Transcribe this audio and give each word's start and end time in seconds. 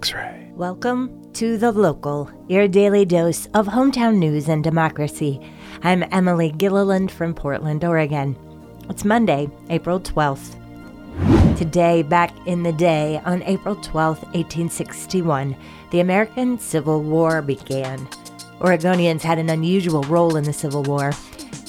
X 0.00 0.14
Ray. 0.14 0.50
Welcome 0.54 1.30
to 1.34 1.58
The 1.58 1.70
Local, 1.70 2.30
your 2.48 2.66
daily 2.66 3.04
dose 3.04 3.44
of 3.52 3.66
hometown 3.66 4.16
news 4.16 4.48
and 4.48 4.64
democracy. 4.64 5.38
I'm 5.82 6.06
Emily 6.10 6.52
Gilliland 6.52 7.10
from 7.10 7.34
Portland, 7.34 7.84
Oregon. 7.84 8.34
It's 8.88 9.04
Monday, 9.04 9.50
April 9.68 10.00
12th. 10.00 10.56
Today, 11.58 12.02
back 12.02 12.34
in 12.46 12.62
the 12.62 12.72
day, 12.72 13.20
on 13.26 13.42
April 13.42 13.76
12, 13.76 14.22
1861, 14.32 15.54
the 15.90 16.00
American 16.00 16.58
Civil 16.58 17.02
War 17.02 17.42
began. 17.42 17.98
Oregonians 18.60 19.20
had 19.20 19.38
an 19.38 19.50
unusual 19.50 20.04
role 20.04 20.36
in 20.36 20.44
the 20.44 20.52
Civil 20.54 20.82
War. 20.84 21.12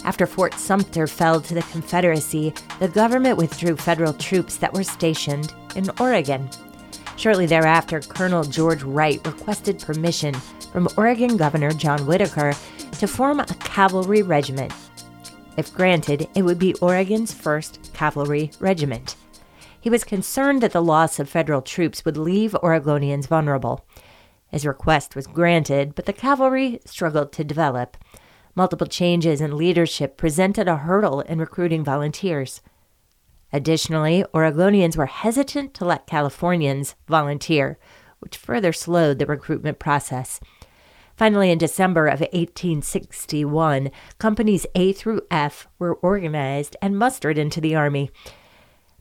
After 0.05 0.25
Fort 0.25 0.53
Sumter 0.53 1.05
fell 1.05 1.41
to 1.41 1.53
the 1.53 1.63
Confederacy, 1.63 2.53
the 2.79 2.87
government 2.87 3.37
withdrew 3.37 3.75
federal 3.75 4.13
troops 4.13 4.55
that 4.55 4.71
were 4.71 4.85
stationed 4.85 5.53
in 5.75 5.89
Oregon. 5.99 6.49
Shortly 7.21 7.45
thereafter, 7.45 7.99
Colonel 7.99 8.43
George 8.43 8.81
Wright 8.81 9.23
requested 9.23 9.77
permission 9.77 10.33
from 10.71 10.89
Oregon 10.97 11.37
Governor 11.37 11.69
John 11.69 11.99
Whiteaker 11.99 12.57
to 12.97 13.07
form 13.07 13.39
a 13.39 13.45
cavalry 13.45 14.23
regiment. 14.23 14.73
If 15.55 15.71
granted, 15.71 16.27
it 16.33 16.41
would 16.41 16.57
be 16.57 16.73
Oregon's 16.81 17.31
first 17.31 17.93
cavalry 17.93 18.49
regiment. 18.59 19.17
He 19.79 19.87
was 19.87 20.03
concerned 20.03 20.63
that 20.63 20.71
the 20.71 20.81
loss 20.81 21.19
of 21.19 21.29
federal 21.29 21.61
troops 21.61 22.03
would 22.05 22.17
leave 22.17 22.53
Oregonians 22.53 23.27
vulnerable. 23.27 23.85
His 24.47 24.65
request 24.65 25.15
was 25.15 25.27
granted, 25.27 25.93
but 25.93 26.07
the 26.07 26.13
cavalry 26.13 26.79
struggled 26.85 27.31
to 27.33 27.43
develop. 27.43 27.97
Multiple 28.55 28.87
changes 28.87 29.41
in 29.41 29.55
leadership 29.55 30.17
presented 30.17 30.67
a 30.67 30.77
hurdle 30.77 31.19
in 31.21 31.37
recruiting 31.37 31.83
volunteers. 31.83 32.61
Additionally, 33.53 34.23
Oregonians 34.33 34.95
were 34.95 35.07
hesitant 35.07 35.73
to 35.73 35.85
let 35.85 36.07
Californians 36.07 36.95
volunteer, 37.07 37.77
which 38.19 38.37
further 38.37 38.71
slowed 38.71 39.19
the 39.19 39.25
recruitment 39.25 39.79
process. 39.79 40.39
Finally, 41.17 41.51
in 41.51 41.57
December 41.57 42.07
of 42.07 42.21
1861, 42.21 43.91
companies 44.17 44.65
A 44.75 44.93
through 44.93 45.21
F 45.29 45.67
were 45.77 45.95
organized 45.95 46.75
and 46.81 46.97
mustered 46.97 47.37
into 47.37 47.61
the 47.61 47.75
Army. 47.75 48.09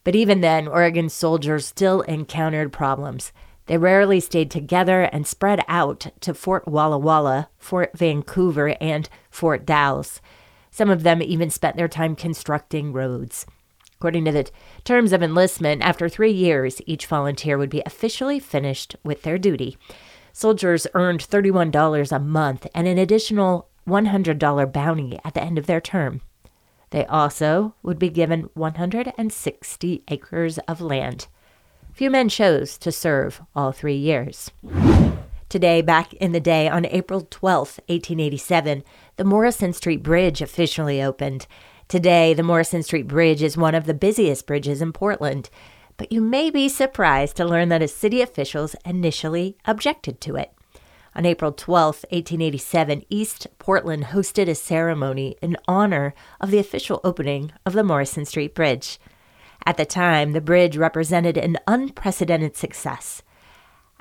But 0.04 0.16
even 0.16 0.40
then, 0.40 0.66
Oregon 0.66 1.08
soldiers 1.08 1.66
still 1.66 2.00
encountered 2.02 2.72
problems. 2.72 3.32
They 3.66 3.78
rarely 3.78 4.18
stayed 4.18 4.50
together 4.50 5.02
and 5.02 5.26
spread 5.26 5.64
out 5.68 6.08
to 6.20 6.34
Fort 6.34 6.66
Walla 6.66 6.98
Walla, 6.98 7.48
Fort 7.56 7.96
Vancouver, 7.96 8.76
and 8.80 9.08
Fort 9.30 9.64
Dalles. 9.64 10.20
Some 10.70 10.90
of 10.90 11.04
them 11.04 11.22
even 11.22 11.50
spent 11.50 11.76
their 11.76 11.88
time 11.88 12.16
constructing 12.16 12.92
roads. 12.92 13.46
According 14.00 14.24
to 14.24 14.32
the 14.32 14.50
terms 14.82 15.12
of 15.12 15.22
enlistment, 15.22 15.82
after 15.82 16.08
three 16.08 16.32
years, 16.32 16.80
each 16.86 17.04
volunteer 17.04 17.58
would 17.58 17.68
be 17.68 17.82
officially 17.84 18.38
finished 18.38 18.96
with 19.04 19.24
their 19.24 19.36
duty. 19.36 19.76
Soldiers 20.32 20.86
earned 20.94 21.20
$31 21.20 22.10
a 22.10 22.18
month 22.18 22.66
and 22.74 22.88
an 22.88 22.96
additional 22.96 23.68
$100 23.86 24.72
bounty 24.72 25.18
at 25.22 25.34
the 25.34 25.42
end 25.42 25.58
of 25.58 25.66
their 25.66 25.82
term. 25.82 26.22
They 26.88 27.04
also 27.04 27.74
would 27.82 27.98
be 27.98 28.08
given 28.08 28.48
160 28.54 30.04
acres 30.08 30.58
of 30.60 30.80
land. 30.80 31.26
Few 31.92 32.10
men 32.10 32.30
chose 32.30 32.78
to 32.78 32.90
serve 32.90 33.42
all 33.54 33.70
three 33.70 33.96
years. 33.96 34.50
Today, 35.50 35.82
back 35.82 36.14
in 36.14 36.32
the 36.32 36.40
day, 36.40 36.70
on 36.70 36.86
April 36.86 37.26
12, 37.28 37.80
1887, 37.88 38.82
the 39.16 39.24
Morrison 39.24 39.74
Street 39.74 40.02
Bridge 40.02 40.40
officially 40.40 41.02
opened. 41.02 41.46
Today, 41.90 42.34
the 42.34 42.44
Morrison 42.44 42.84
Street 42.84 43.08
Bridge 43.08 43.42
is 43.42 43.56
one 43.56 43.74
of 43.74 43.84
the 43.84 43.94
busiest 43.94 44.46
bridges 44.46 44.80
in 44.80 44.92
Portland, 44.92 45.50
but 45.96 46.12
you 46.12 46.20
may 46.20 46.48
be 46.48 46.68
surprised 46.68 47.34
to 47.34 47.44
learn 47.44 47.68
that 47.70 47.90
city 47.90 48.22
officials 48.22 48.76
initially 48.84 49.56
objected 49.64 50.20
to 50.20 50.36
it. 50.36 50.52
On 51.16 51.26
April 51.26 51.50
12, 51.50 52.04
1887, 52.10 53.02
East 53.08 53.48
Portland 53.58 54.04
hosted 54.04 54.48
a 54.48 54.54
ceremony 54.54 55.34
in 55.42 55.56
honor 55.66 56.14
of 56.40 56.52
the 56.52 56.60
official 56.60 57.00
opening 57.02 57.50
of 57.66 57.72
the 57.72 57.82
Morrison 57.82 58.24
Street 58.24 58.54
Bridge. 58.54 59.00
At 59.66 59.76
the 59.76 59.84
time, 59.84 60.30
the 60.30 60.40
bridge 60.40 60.76
represented 60.76 61.36
an 61.36 61.58
unprecedented 61.66 62.56
success. 62.56 63.24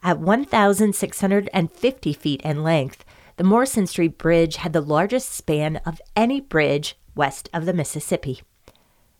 At 0.03 0.19
1,650 0.19 2.13
feet 2.13 2.41
in 2.41 2.61
length, 2.61 3.03
the 3.37 3.43
Morrison 3.43 3.87
Street 3.87 4.19
Bridge 4.19 4.57
had 4.57 4.73
the 4.73 4.81
largest 4.81 5.31
span 5.31 5.77
of 5.87 5.99
any 6.15 6.39
bridge 6.39 6.98
west 7.19 7.49
of 7.53 7.65
the 7.65 7.73
Mississippi. 7.73 8.41
It 8.65 8.73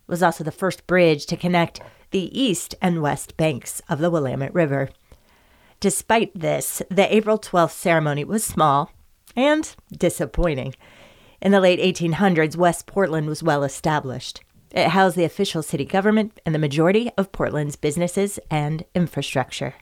was 0.07 0.23
also 0.23 0.43
the 0.43 0.51
first 0.51 0.87
bridge 0.87 1.25
to 1.27 1.37
connect 1.37 1.81
the 2.11 2.39
east 2.39 2.73
and 2.81 3.01
west 3.01 3.35
banks 3.35 3.81
of 3.89 3.99
the 3.99 4.09
Willamette 4.09 4.53
River. 4.55 4.89
Despite 5.81 6.31
this, 6.33 6.81
the 6.89 7.13
April 7.13 7.37
12th 7.37 7.73
ceremony 7.73 8.23
was 8.23 8.43
small 8.43 8.91
and 9.35 9.75
disappointing. 9.91 10.75
In 11.41 11.51
the 11.51 11.59
late 11.59 11.79
1800s, 11.79 12.55
West 12.55 12.87
Portland 12.87 13.27
was 13.27 13.43
well 13.43 13.63
established. 13.63 14.41
It 14.71 14.89
housed 14.89 15.17
the 15.17 15.25
official 15.25 15.61
city 15.61 15.85
government 15.85 16.39
and 16.45 16.55
the 16.55 16.59
majority 16.59 17.11
of 17.17 17.33
Portland's 17.33 17.75
businesses 17.75 18.39
and 18.49 18.85
infrastructure. 18.95 19.75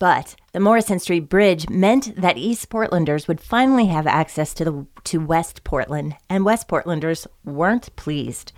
But 0.00 0.34
the 0.54 0.60
Morrison 0.60 0.98
Street 0.98 1.28
Bridge 1.28 1.68
meant 1.68 2.16
that 2.16 2.38
East 2.38 2.70
Portlanders 2.70 3.28
would 3.28 3.38
finally 3.38 3.86
have 3.86 4.06
access 4.06 4.54
to 4.54 4.64
the 4.64 4.86
to 5.04 5.18
West 5.18 5.62
Portland, 5.62 6.16
and 6.30 6.42
West 6.42 6.68
Portlanders 6.68 7.26
weren't 7.44 7.94
pleased. 7.96 8.52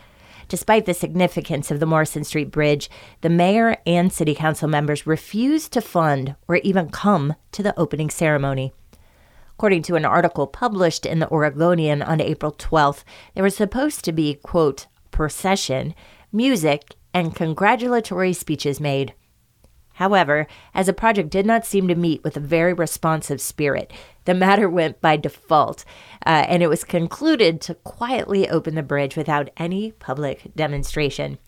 Despite 0.46 0.86
the 0.86 0.94
significance 0.94 1.72
of 1.72 1.80
the 1.80 1.86
Morrison 1.86 2.22
Street 2.22 2.52
Bridge, 2.52 2.88
the 3.22 3.28
mayor 3.28 3.76
and 3.84 4.12
city 4.12 4.36
council 4.36 4.68
members 4.68 5.04
refused 5.04 5.72
to 5.72 5.80
fund 5.80 6.36
or 6.46 6.56
even 6.56 6.90
come 6.90 7.34
to 7.50 7.62
the 7.62 7.76
opening 7.76 8.08
ceremony. 8.08 8.72
According 9.50 9.82
to 9.84 9.96
an 9.96 10.04
article 10.04 10.46
published 10.46 11.04
in 11.04 11.18
the 11.18 11.30
Oregonian 11.30 12.02
on 12.02 12.20
April 12.20 12.52
12th, 12.52 13.02
there 13.34 13.44
was 13.44 13.56
supposed 13.56 14.04
to 14.04 14.12
be, 14.12 14.34
quote, 14.34 14.86
procession, 15.10 15.96
music, 16.30 16.94
and 17.12 17.34
congratulatory 17.34 18.32
speeches 18.32 18.78
made. 18.78 19.14
However, 19.94 20.46
as 20.74 20.86
the 20.86 20.92
project 20.92 21.30
did 21.30 21.46
not 21.46 21.66
seem 21.66 21.88
to 21.88 21.94
meet 21.94 22.24
with 22.24 22.36
a 22.36 22.40
very 22.40 22.72
responsive 22.72 23.40
spirit, 23.40 23.92
the 24.24 24.34
matter 24.34 24.68
went 24.70 25.00
by 25.00 25.16
default, 25.16 25.84
uh, 26.26 26.44
and 26.48 26.62
it 26.62 26.68
was 26.68 26.84
concluded 26.84 27.60
to 27.62 27.74
quietly 27.74 28.48
open 28.48 28.74
the 28.74 28.82
bridge 28.82 29.16
without 29.16 29.50
any 29.56 29.92
public 29.92 30.50
demonstration. 30.56 31.38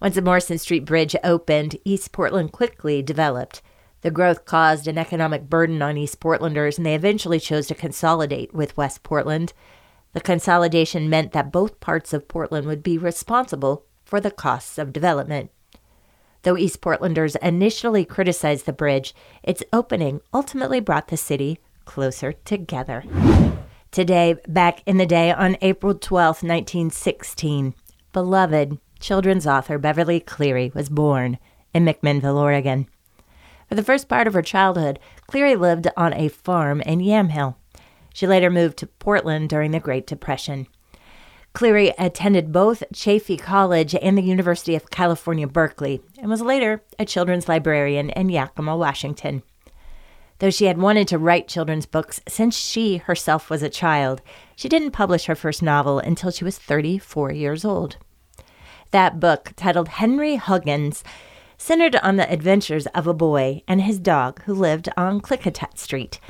Once 0.00 0.14
the 0.14 0.22
Morrison 0.22 0.58
Street 0.58 0.84
Bridge 0.84 1.16
opened, 1.24 1.76
East 1.84 2.12
Portland 2.12 2.52
quickly 2.52 3.02
developed. 3.02 3.62
The 4.02 4.12
growth 4.12 4.44
caused 4.44 4.86
an 4.86 4.96
economic 4.96 5.48
burden 5.50 5.82
on 5.82 5.96
East 5.96 6.20
Portlanders, 6.20 6.76
and 6.76 6.86
they 6.86 6.94
eventually 6.94 7.40
chose 7.40 7.66
to 7.66 7.74
consolidate 7.74 8.54
with 8.54 8.76
West 8.76 9.02
Portland. 9.02 9.52
The 10.12 10.20
consolidation 10.20 11.10
meant 11.10 11.32
that 11.32 11.50
both 11.50 11.80
parts 11.80 12.12
of 12.12 12.28
Portland 12.28 12.66
would 12.66 12.82
be 12.82 12.96
responsible 12.96 13.86
for 14.04 14.20
the 14.20 14.30
costs 14.30 14.78
of 14.78 14.92
development. 14.92 15.50
Though 16.42 16.56
East 16.56 16.80
Portlanders 16.80 17.36
initially 17.42 18.04
criticized 18.04 18.66
the 18.66 18.72
bridge, 18.72 19.14
its 19.42 19.62
opening 19.72 20.20
ultimately 20.32 20.80
brought 20.80 21.08
the 21.08 21.16
city 21.16 21.58
closer 21.84 22.32
together. 22.32 23.04
Today, 23.90 24.36
back 24.46 24.82
in 24.86 24.98
the 24.98 25.06
day 25.06 25.32
on 25.32 25.56
April 25.62 25.94
12, 25.94 26.42
1916, 26.42 27.74
beloved 28.12 28.78
children's 29.00 29.46
author 29.46 29.78
Beverly 29.78 30.20
Cleary 30.20 30.70
was 30.74 30.88
born 30.88 31.38
in 31.72 31.84
McMinnville, 31.84 32.36
Oregon. 32.36 32.86
For 33.68 33.74
the 33.74 33.82
first 33.82 34.08
part 34.08 34.26
of 34.26 34.34
her 34.34 34.42
childhood, 34.42 34.98
Cleary 35.26 35.56
lived 35.56 35.88
on 35.96 36.14
a 36.14 36.28
farm 36.28 36.80
in 36.82 37.00
Yamhill. 37.00 37.56
She 38.14 38.26
later 38.26 38.50
moved 38.50 38.78
to 38.78 38.86
Portland 38.86 39.48
during 39.48 39.70
the 39.70 39.80
Great 39.80 40.06
Depression. 40.06 40.66
Cleary 41.58 41.92
attended 41.98 42.52
both 42.52 42.84
Chaffey 42.94 43.36
College 43.36 43.92
and 44.00 44.16
the 44.16 44.22
University 44.22 44.76
of 44.76 44.90
California, 44.90 45.48
Berkeley, 45.48 46.00
and 46.16 46.30
was 46.30 46.40
later 46.40 46.84
a 47.00 47.04
children's 47.04 47.48
librarian 47.48 48.10
in 48.10 48.28
Yakima, 48.28 48.76
Washington. 48.76 49.42
Though 50.38 50.50
she 50.50 50.66
had 50.66 50.78
wanted 50.78 51.08
to 51.08 51.18
write 51.18 51.48
children's 51.48 51.84
books 51.84 52.20
since 52.28 52.56
she 52.56 52.98
herself 52.98 53.50
was 53.50 53.64
a 53.64 53.68
child, 53.68 54.22
she 54.54 54.68
didn't 54.68 54.92
publish 54.92 55.24
her 55.24 55.34
first 55.34 55.60
novel 55.60 55.98
until 55.98 56.30
she 56.30 56.44
was 56.44 56.56
34 56.58 57.32
years 57.32 57.64
old. 57.64 57.96
That 58.92 59.18
book, 59.18 59.52
titled 59.56 59.88
Henry 59.88 60.36
Huggins, 60.36 61.02
centered 61.56 61.96
on 61.96 62.14
the 62.14 62.32
adventures 62.32 62.86
of 62.94 63.08
a 63.08 63.12
boy 63.12 63.62
and 63.66 63.82
his 63.82 63.98
dog 63.98 64.44
who 64.44 64.54
lived 64.54 64.90
on 64.96 65.20
Klickitat 65.20 65.76
Street, 65.76 66.20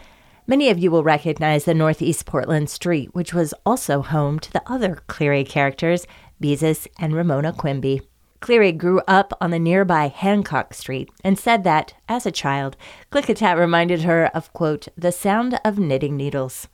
Many 0.51 0.71
of 0.71 0.79
you 0.79 0.91
will 0.91 1.05
recognize 1.05 1.67
the 1.67 1.75
Northeast 1.75 2.25
Portland 2.25 2.71
Street, 2.71 3.15
which 3.15 3.35
was 3.35 3.53
also 3.67 4.01
home 4.01 4.39
to 4.39 4.51
the 4.51 4.63
other 4.65 5.03
Cleary 5.07 5.45
characters, 5.45 6.07
Beezus 6.43 6.87
and 6.99 7.15
Ramona 7.15 7.53
Quimby. 7.53 8.01
Cleary 8.41 8.73
grew 8.73 9.03
up 9.07 9.37
on 9.43 9.51
the 9.51 9.59
nearby 9.59 10.09
Hancock 10.09 10.73
Street 10.73 11.11
and 11.23 11.39
said 11.39 11.65
that, 11.65 11.93
as 12.09 12.25
a 12.25 12.31
child, 12.31 12.79
Klickitat 13.13 13.59
reminded 13.59 14.05
her 14.05 14.29
of, 14.35 14.51
quote, 14.55 14.89
the 14.97 15.13
sound 15.13 15.61
of 15.67 15.79
knitting 15.79 16.17
needles. 16.17 16.67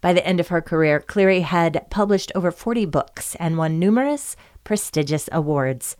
By 0.00 0.14
the 0.14 0.26
end 0.26 0.40
of 0.40 0.48
her 0.48 0.62
career, 0.62 0.98
Cleary 0.98 1.42
had 1.42 1.84
published 1.90 2.32
over 2.34 2.50
40 2.50 2.86
books 2.86 3.34
and 3.34 3.58
won 3.58 3.78
numerous 3.78 4.34
prestigious 4.64 5.28
awards. 5.30 5.98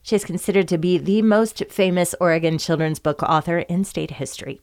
She 0.00 0.14
is 0.14 0.24
considered 0.24 0.68
to 0.68 0.78
be 0.78 0.96
the 0.96 1.22
most 1.22 1.64
famous 1.70 2.14
Oregon 2.20 2.56
children's 2.56 3.00
book 3.00 3.20
author 3.24 3.58
in 3.58 3.82
state 3.82 4.12
history. 4.12 4.60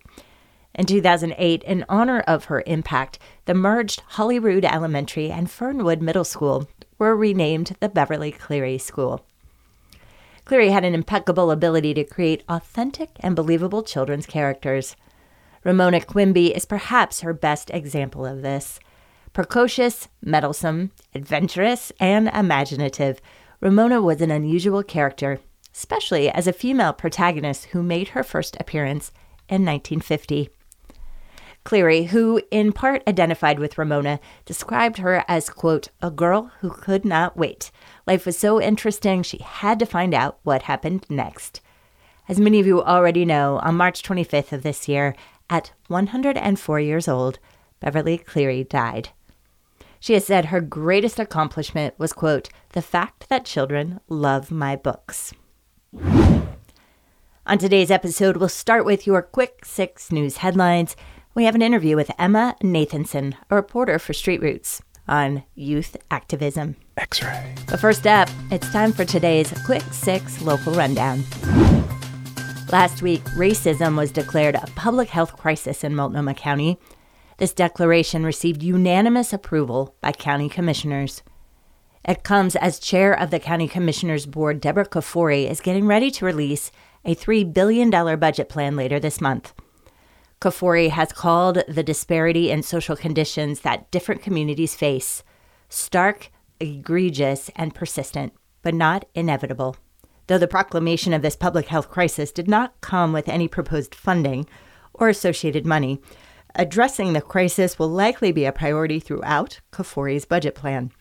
In 0.76 0.88
2008, 0.88 1.64
in 1.64 1.86
honor 1.88 2.22
of 2.22 2.46
her 2.46 2.64
impact, 2.66 3.20
the 3.46 3.54
merged 3.54 4.02
Hollyrood 4.08 4.66
Elementary 4.66 5.30
and 5.30 5.50
Fernwood 5.50 6.02
Middle 6.02 6.24
School 6.24 6.68
were 6.98 7.16
renamed 7.16 7.76
the 7.80 7.90
Beverly 7.90 8.32
Cleary 8.32 8.80
School. 8.80 9.24
Cleary 10.46 10.72
had 10.72 10.84
an 10.84 10.96
impeccable 10.96 11.52
ability 11.52 11.94
to 11.94 12.04
create 12.04 12.44
authentic 12.50 13.12
and 13.20 13.36
believable 13.36 13.84
children's 13.84 14.26
characters. 14.26 14.96
Ramona 15.64 16.02
Quimby 16.02 16.56
is 16.56 16.66
perhaps 16.66 17.22
her 17.22 17.34
best 17.34 17.70
example 17.70 18.26
of 18.26 18.42
this. 18.42 18.80
Precocious, 19.32 20.08
meddlesome, 20.24 20.92
adventurous, 21.14 21.92
and 22.00 22.30
imaginative, 22.30 23.22
Ramona 23.62 24.02
was 24.02 24.22
an 24.22 24.32
unusual 24.32 24.82
character, 24.82 25.40
especially 25.74 26.30
as 26.30 26.48
a 26.48 26.54
female 26.54 26.94
protagonist 26.94 27.66
who 27.66 27.84
made 27.84 28.10
her 28.10 28.24
first 28.24 28.58
appearance 28.60 29.12
in 29.48 29.64
1950. 29.64 30.50
Cleary, 31.64 32.06
who 32.06 32.42
in 32.52 32.74
part 32.74 33.04
identified 33.08 33.60
with 33.60 33.78
Ramona, 33.78 34.20
described 34.46 34.98
her 34.98 35.24
as, 35.28 35.50
quote, 35.50 35.90
a 36.02 36.12
girl 36.12 36.52
who 36.60 36.70
could 36.70 37.06
not 37.06 37.38
wait. 37.38 37.72
Life 38.06 38.26
was 38.26 38.38
so 38.38 38.62
interesting, 38.62 39.24
she 39.24 39.38
had 39.38 39.80
to 39.80 39.86
find 39.86 40.14
out 40.14 40.40
what 40.44 40.64
happened 40.64 41.06
next. 41.10 41.62
As 42.28 42.40
many 42.40 42.60
of 42.60 42.68
you 42.68 42.82
already 42.82 43.26
know, 43.26 43.60
on 43.60 43.76
March 43.76 44.04
25th 44.04 44.52
of 44.52 44.64
this 44.64 44.88
year, 44.88 45.16
at 45.50 45.72
104 45.88 46.80
years 46.80 47.08
old, 47.08 47.40
Beverly 47.80 48.18
Cleary 48.18 48.64
died. 48.64 49.10
She 50.00 50.14
has 50.14 50.26
said 50.26 50.46
her 50.46 50.60
greatest 50.60 51.20
accomplishment 51.20 51.98
was, 51.98 52.12
quote, 52.12 52.50
the 52.70 52.82
fact 52.82 53.30
that 53.30 53.46
children 53.46 54.02
love 54.10 54.52
my 54.52 54.76
books. 54.76 55.34
On 57.46 57.58
today's 57.58 57.92
episode, 57.92 58.38
we'll 58.38 58.48
start 58.48 58.86
with 58.86 59.06
your 59.06 59.22
quick 59.22 59.66
six 59.66 60.12
news 60.12 60.38
headlines. 60.38 60.96
We 61.36 61.46
have 61.46 61.56
an 61.56 61.64
interview 61.64 61.96
with 61.96 62.12
Emma 62.20 62.56
Nathanson, 62.62 63.34
a 63.50 63.56
reporter 63.56 63.98
for 63.98 64.14
Street 64.14 64.40
Roots, 64.40 64.84
on 65.08 65.44
youth 65.56 65.98
activism. 66.12 66.76
X 66.96 67.24
ray. 67.24 67.56
But 67.68 67.80
first 67.80 68.06
up, 68.06 68.30
it's 68.52 68.72
time 68.72 68.92
for 68.92 69.04
today's 69.04 69.52
quick 69.66 69.82
six 69.92 70.44
local 70.44 70.74
rundown. 70.74 71.24
Last 72.72 73.02
week, 73.02 73.24
racism 73.36 73.98
was 73.98 74.12
declared 74.12 74.54
a 74.54 74.68
public 74.76 75.10
health 75.10 75.36
crisis 75.36 75.84
in 75.84 75.96
Multnomah 75.96 76.36
County. 76.36 76.78
This 77.38 77.52
declaration 77.52 78.24
received 78.24 78.62
unanimous 78.62 79.34
approval 79.34 79.96
by 80.02 80.12
county 80.12 80.50
commissioners. 80.50 81.24
It 82.06 82.24
comes 82.24 82.56
as 82.56 82.78
chair 82.78 83.12
of 83.12 83.32
the 83.32 83.40
County 83.40 83.68
Commissioners 83.68 84.28
Board, 84.28 84.62
Deborah 84.62 84.86
Kafoury, 84.86 85.50
is 85.50 85.62
getting 85.62 85.88
ready 85.88 86.12
to 86.12 86.26
release 86.26 86.72
a 87.04 87.16
$3 87.16 87.52
billion 87.52 87.90
budget 87.90 88.50
plan 88.50 88.76
later 88.76 89.00
this 89.00 89.20
month. 89.20 89.52
Kafoury 90.44 90.90
has 90.90 91.14
called 91.14 91.64
the 91.70 91.84
disparity 91.84 92.52
in 92.52 92.64
social 92.64 92.98
conditions 92.98 93.62
that 93.62 93.90
different 93.92 94.22
communities 94.22 94.76
face 94.76 95.24
stark, 95.70 96.30
egregious, 96.60 97.50
and 97.56 97.74
persistent, 97.74 98.34
but 98.62 98.74
not 98.74 99.06
inevitable. 99.16 99.78
Though 100.28 100.38
the 100.38 100.48
proclamation 100.48 101.14
of 101.14 101.22
this 101.22 101.38
public 101.38 101.68
health 101.68 101.90
crisis 101.90 102.32
did 102.32 102.50
not 102.50 102.80
come 102.82 103.14
with 103.14 103.30
any 103.30 103.48
proposed 103.48 103.96
funding 103.96 104.46
or 104.94 105.08
associated 105.08 105.66
money, 105.66 106.02
Addressing 106.56 107.14
the 107.14 107.22
crisis 107.22 107.80
will 107.80 107.90
likely 107.90 108.32
be 108.32 108.46
a 108.46 108.52
priority 108.52 109.00
throughout 109.00 109.60
Kafoury's 109.72 110.26
budget 110.26 110.54
plan. 110.54 110.92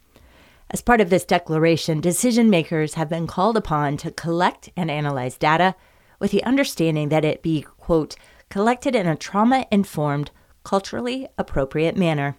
As 0.70 0.80
part 0.80 1.02
of 1.02 1.10
this 1.10 1.26
declaration, 1.26 2.00
decision 2.00 2.48
makers 2.48 2.94
have 2.94 3.10
been 3.10 3.26
called 3.26 3.58
upon 3.58 3.98
to 3.98 4.10
collect 4.10 4.70
and 4.78 4.90
analyze 4.90 5.36
data 5.36 5.74
with 6.18 6.30
the 6.30 6.42
understanding 6.44 7.10
that 7.10 7.24
it 7.24 7.42
be, 7.42 7.60
quote, 7.60 8.16
collected 8.52 8.94
in 8.94 9.06
a 9.06 9.16
trauma 9.16 9.66
informed, 9.70 10.30
culturally 10.62 11.26
appropriate 11.38 11.96
manner. 11.96 12.36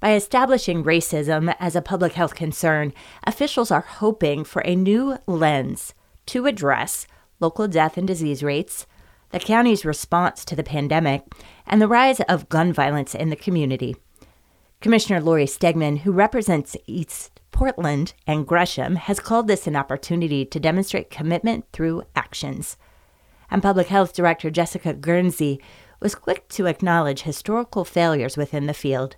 By 0.00 0.14
establishing 0.14 0.82
racism 0.82 1.54
as 1.60 1.76
a 1.76 1.82
public 1.82 2.14
health 2.14 2.34
concern, 2.34 2.94
officials 3.24 3.70
are 3.70 3.82
hoping 3.82 4.44
for 4.44 4.62
a 4.62 4.74
new 4.74 5.18
lens 5.26 5.92
to 6.24 6.46
address 6.46 7.06
local 7.38 7.68
death 7.68 7.98
and 7.98 8.08
disease 8.08 8.42
rates, 8.42 8.86
the 9.28 9.38
county's 9.38 9.84
response 9.84 10.42
to 10.46 10.56
the 10.56 10.62
pandemic, 10.62 11.22
and 11.66 11.82
the 11.82 11.86
rise 11.86 12.20
of 12.20 12.48
gun 12.48 12.72
violence 12.72 13.14
in 13.14 13.28
the 13.28 13.36
community. 13.36 13.94
Commissioner 14.80 15.20
Lori 15.20 15.44
Stegmann, 15.44 15.98
who 15.98 16.12
represents 16.12 16.78
East 16.86 17.42
Portland 17.50 18.14
and 18.26 18.46
Gresham, 18.46 18.96
has 18.96 19.20
called 19.20 19.48
this 19.48 19.66
an 19.66 19.76
opportunity 19.76 20.46
to 20.46 20.58
demonstrate 20.58 21.10
commitment 21.10 21.66
through 21.74 22.04
actions. 22.14 22.78
And 23.50 23.62
Public 23.62 23.88
Health 23.88 24.12
Director 24.12 24.50
Jessica 24.50 24.92
Guernsey 24.92 25.60
was 26.00 26.14
quick 26.14 26.48
to 26.48 26.66
acknowledge 26.66 27.22
historical 27.22 27.84
failures 27.84 28.36
within 28.36 28.66
the 28.66 28.74
field. 28.74 29.16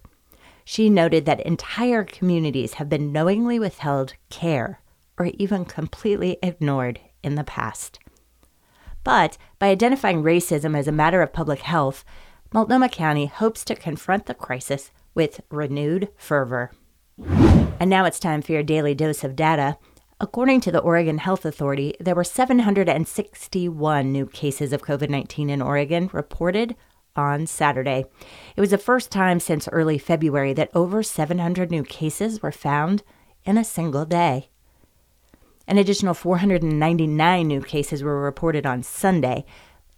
She 0.65 0.91
noted 0.91 1.25
that 1.25 1.41
entire 1.41 2.05
communities 2.05 2.75
have 2.75 2.89
been 2.89 3.13
knowingly 3.13 3.59
withheld 3.59 4.15
care 4.31 4.81
or 5.19 5.27
even 5.35 5.65
completely 5.65 6.39
ignored 6.43 7.01
in 7.23 7.35
the 7.35 7.45
past. 7.45 7.99
But 9.03 9.39
by 9.59 9.69
identifying 9.69 10.23
racism 10.23 10.77
as 10.77 10.87
a 10.87 10.93
matter 10.93 11.23
of 11.23 11.33
public 11.33 11.61
health, 11.61 12.05
Multnomah 12.53 12.91
County 12.91 13.27
hopes 13.27 13.65
to 13.65 13.75
confront 13.75 14.27
the 14.27 14.35
crisis 14.35 14.91
with 15.15 15.41
renewed 15.51 16.09
fervor. 16.17 16.71
And 17.81 17.89
now 17.89 18.05
it's 18.05 18.19
time 18.19 18.43
for 18.43 18.53
your 18.53 18.63
daily 18.63 18.95
dose 18.95 19.25
of 19.25 19.37
data. 19.37 19.79
According 20.21 20.63
to 20.63 20.73
the 20.73 20.81
Oregon 20.81 21.19
Health 21.19 21.45
Authority, 21.45 21.95
there 22.01 22.17
were 22.17 22.25
761 22.25 24.11
new 24.11 24.27
cases 24.27 24.73
of 24.73 24.83
COVID 24.83 25.09
19 25.09 25.49
in 25.49 25.63
Oregon 25.63 26.11
reported 26.13 26.75
on 27.15 27.47
Saturday. 27.47 28.05
It 28.57 28.61
was 28.61 28.71
the 28.71 28.79
first 28.79 29.13
time 29.13 29.39
since 29.39 29.69
early 29.69 29.97
February 29.97 30.53
that 30.55 30.73
over 30.75 31.05
700 31.05 31.71
new 31.71 31.85
cases 31.85 32.43
were 32.43 32.51
found 32.51 33.05
in 33.45 33.57
a 33.57 33.63
single 33.63 34.05
day. 34.05 34.49
An 35.69 35.79
additional 35.79 36.15
499 36.15 37.47
new 37.47 37.61
cases 37.61 38.03
were 38.03 38.21
reported 38.21 38.67
on 38.67 38.83
Sunday, 38.83 39.45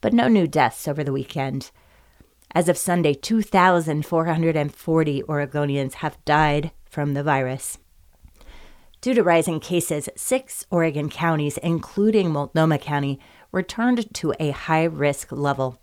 but 0.03 0.13
no 0.13 0.29
new 0.29 0.47
deaths 0.47 0.87
over 0.87 1.03
the 1.03 1.15
weekend. 1.15 1.71
As 2.55 2.69
of 2.69 2.77
Sunday, 2.77 3.15
2,440 3.15 5.23
Oregonians 5.23 5.95
have 5.95 6.23
died 6.27 6.73
from 6.85 7.15
the 7.15 7.23
virus. 7.23 7.79
Due 9.00 9.14
to 9.14 9.23
rising 9.23 9.61
cases, 9.61 10.11
six 10.14 10.67
Oregon 10.70 11.08
counties, 11.08 11.56
including 11.58 12.31
Multnomah 12.31 12.76
County, 12.79 13.19
returned 13.50 14.12
to 14.14 14.35
a 14.38 14.50
high 14.50 14.85
risk 14.85 15.32
level. 15.32 15.79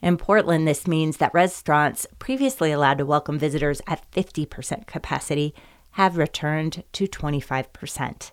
In 0.00 0.16
Portland, 0.16 0.68
this 0.68 0.86
means 0.86 1.16
that 1.16 1.34
restaurants 1.34 2.06
previously 2.20 2.70
allowed 2.70 2.98
to 2.98 3.06
welcome 3.06 3.40
visitors 3.40 3.80
at 3.88 4.08
50% 4.12 4.86
capacity 4.86 5.52
have 5.92 6.16
returned 6.16 6.84
to 6.92 7.08
25%. 7.08 8.30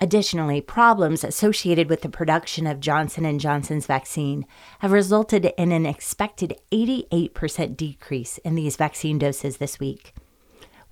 Additionally, 0.00 0.60
problems 0.60 1.22
associated 1.22 1.88
with 1.88 2.00
the 2.00 2.08
production 2.08 2.66
of 2.66 2.80
Johnson 2.80 3.38
& 3.38 3.40
Johnson's 3.40 3.86
vaccine 3.86 4.44
have 4.80 4.90
resulted 4.90 5.52
in 5.56 5.70
an 5.70 5.86
expected 5.86 6.56
88% 6.72 7.76
decrease 7.76 8.38
in 8.38 8.56
these 8.56 8.74
vaccine 8.74 9.20
doses 9.20 9.58
this 9.58 9.78
week. 9.78 10.14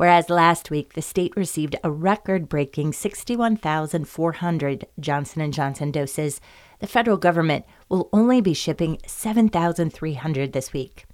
Whereas 0.01 0.31
last 0.31 0.71
week 0.71 0.95
the 0.95 1.03
state 1.03 1.37
received 1.37 1.77
a 1.85 1.91
record-breaking 1.91 2.95
61,400 2.95 4.87
Johnson 4.99 5.53
& 5.53 5.53
Johnson 5.53 5.91
doses, 5.91 6.41
the 6.79 6.87
federal 6.87 7.19
government 7.19 7.67
will 7.91 8.09
only 8.11 8.41
be 8.41 8.55
shipping 8.55 8.97
7,300 9.07 10.55
this 10.55 10.73
week. 10.73 11.05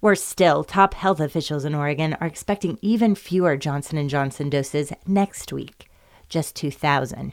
Worse 0.00 0.22
still, 0.22 0.62
top 0.62 0.94
health 0.94 1.18
officials 1.18 1.64
in 1.64 1.74
Oregon 1.74 2.16
are 2.20 2.28
expecting 2.28 2.78
even 2.82 3.16
fewer 3.16 3.56
Johnson 3.56 4.08
& 4.08 4.10
Johnson 4.10 4.48
doses 4.48 4.92
next 5.04 5.52
week 5.52 5.90
just 6.28 6.54
2,000. 6.54 7.32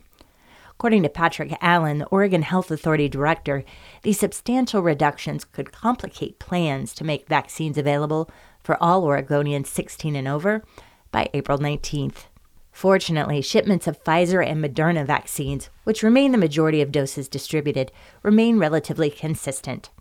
According 0.71 1.03
to 1.03 1.09
Patrick 1.09 1.55
Allen, 1.61 1.99
the 1.99 2.07
Oregon 2.07 2.41
Health 2.41 2.71
Authority 2.71 3.07
director, 3.07 3.63
these 4.01 4.19
substantial 4.19 4.81
reductions 4.81 5.45
could 5.45 5.71
complicate 5.71 6.39
plans 6.39 6.95
to 6.95 7.03
make 7.03 7.29
vaccines 7.29 7.77
available 7.77 8.31
for 8.65 8.81
all 8.81 9.03
Oregonians 9.03 9.67
16 9.67 10.15
and 10.15 10.27
over 10.27 10.63
by 11.11 11.29
April 11.33 11.59
19th. 11.59 12.25
Fortunately, 12.71 13.41
shipments 13.41 13.87
of 13.87 14.03
Pfizer 14.03 14.45
and 14.45 14.61
Moderna 14.61 15.05
vaccines, 15.05 15.69
which 15.85 16.03
remain 16.03 16.31
the 16.31 16.37
majority 16.37 16.81
of 16.81 16.91
doses 16.91 17.29
distributed, 17.29 17.91
remain 18.23 18.57
relatively 18.57 19.09
consistent. 19.09 19.91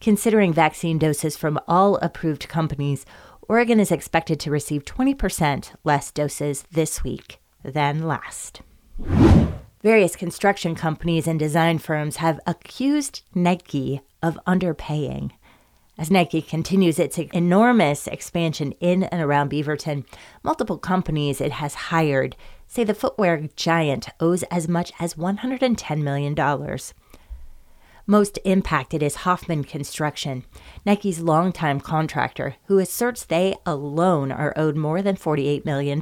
Considering 0.00 0.52
vaccine 0.52 0.98
doses 0.98 1.36
from 1.36 1.58
all 1.66 1.96
approved 1.96 2.48
companies, 2.48 3.04
Oregon 3.48 3.80
is 3.80 3.92
expected 3.92 4.38
to 4.40 4.50
receive 4.50 4.84
20% 4.84 5.72
less 5.82 6.10
doses 6.10 6.64
this 6.70 7.02
week 7.02 7.38
than 7.62 8.06
last. 8.06 8.62
Various 9.82 10.16
construction 10.16 10.74
companies 10.74 11.26
and 11.26 11.38
design 11.38 11.78
firms 11.78 12.16
have 12.16 12.40
accused 12.46 13.22
Nike 13.34 14.00
of 14.22 14.38
underpaying. 14.46 15.32
As 15.96 16.10
Nike 16.10 16.42
continues 16.42 16.98
its 16.98 17.18
enormous 17.18 18.08
expansion 18.08 18.72
in 18.80 19.04
and 19.04 19.22
around 19.22 19.50
Beaverton, 19.52 20.04
multiple 20.42 20.78
companies 20.78 21.40
it 21.40 21.52
has 21.52 21.74
hired 21.74 22.34
say 22.66 22.82
the 22.82 22.94
footwear 22.94 23.48
giant 23.54 24.08
owes 24.18 24.42
as 24.44 24.66
much 24.66 24.92
as 24.98 25.14
$110 25.14 26.02
million. 26.02 26.78
Most 28.06 28.38
impacted 28.44 29.02
is 29.02 29.14
Hoffman 29.16 29.62
Construction, 29.62 30.44
Nike's 30.84 31.20
longtime 31.20 31.80
contractor, 31.80 32.56
who 32.66 32.78
asserts 32.78 33.24
they 33.24 33.54
alone 33.64 34.32
are 34.32 34.52
owed 34.56 34.76
more 34.76 35.00
than 35.00 35.16
$48 35.16 35.64
million. 35.64 36.00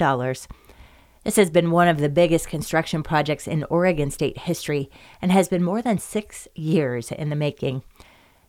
This 1.25 1.37
has 1.37 1.51
been 1.51 1.71
one 1.71 1.87
of 1.87 1.99
the 1.99 2.09
biggest 2.09 2.49
construction 2.49 3.03
projects 3.03 3.47
in 3.47 3.63
Oregon 3.65 4.11
state 4.11 4.39
history 4.39 4.91
and 5.21 5.31
has 5.31 5.49
been 5.49 5.63
more 5.63 5.81
than 5.81 5.99
six 5.99 6.49
years 6.55 7.13
in 7.13 7.29
the 7.29 7.37
making. 7.37 7.83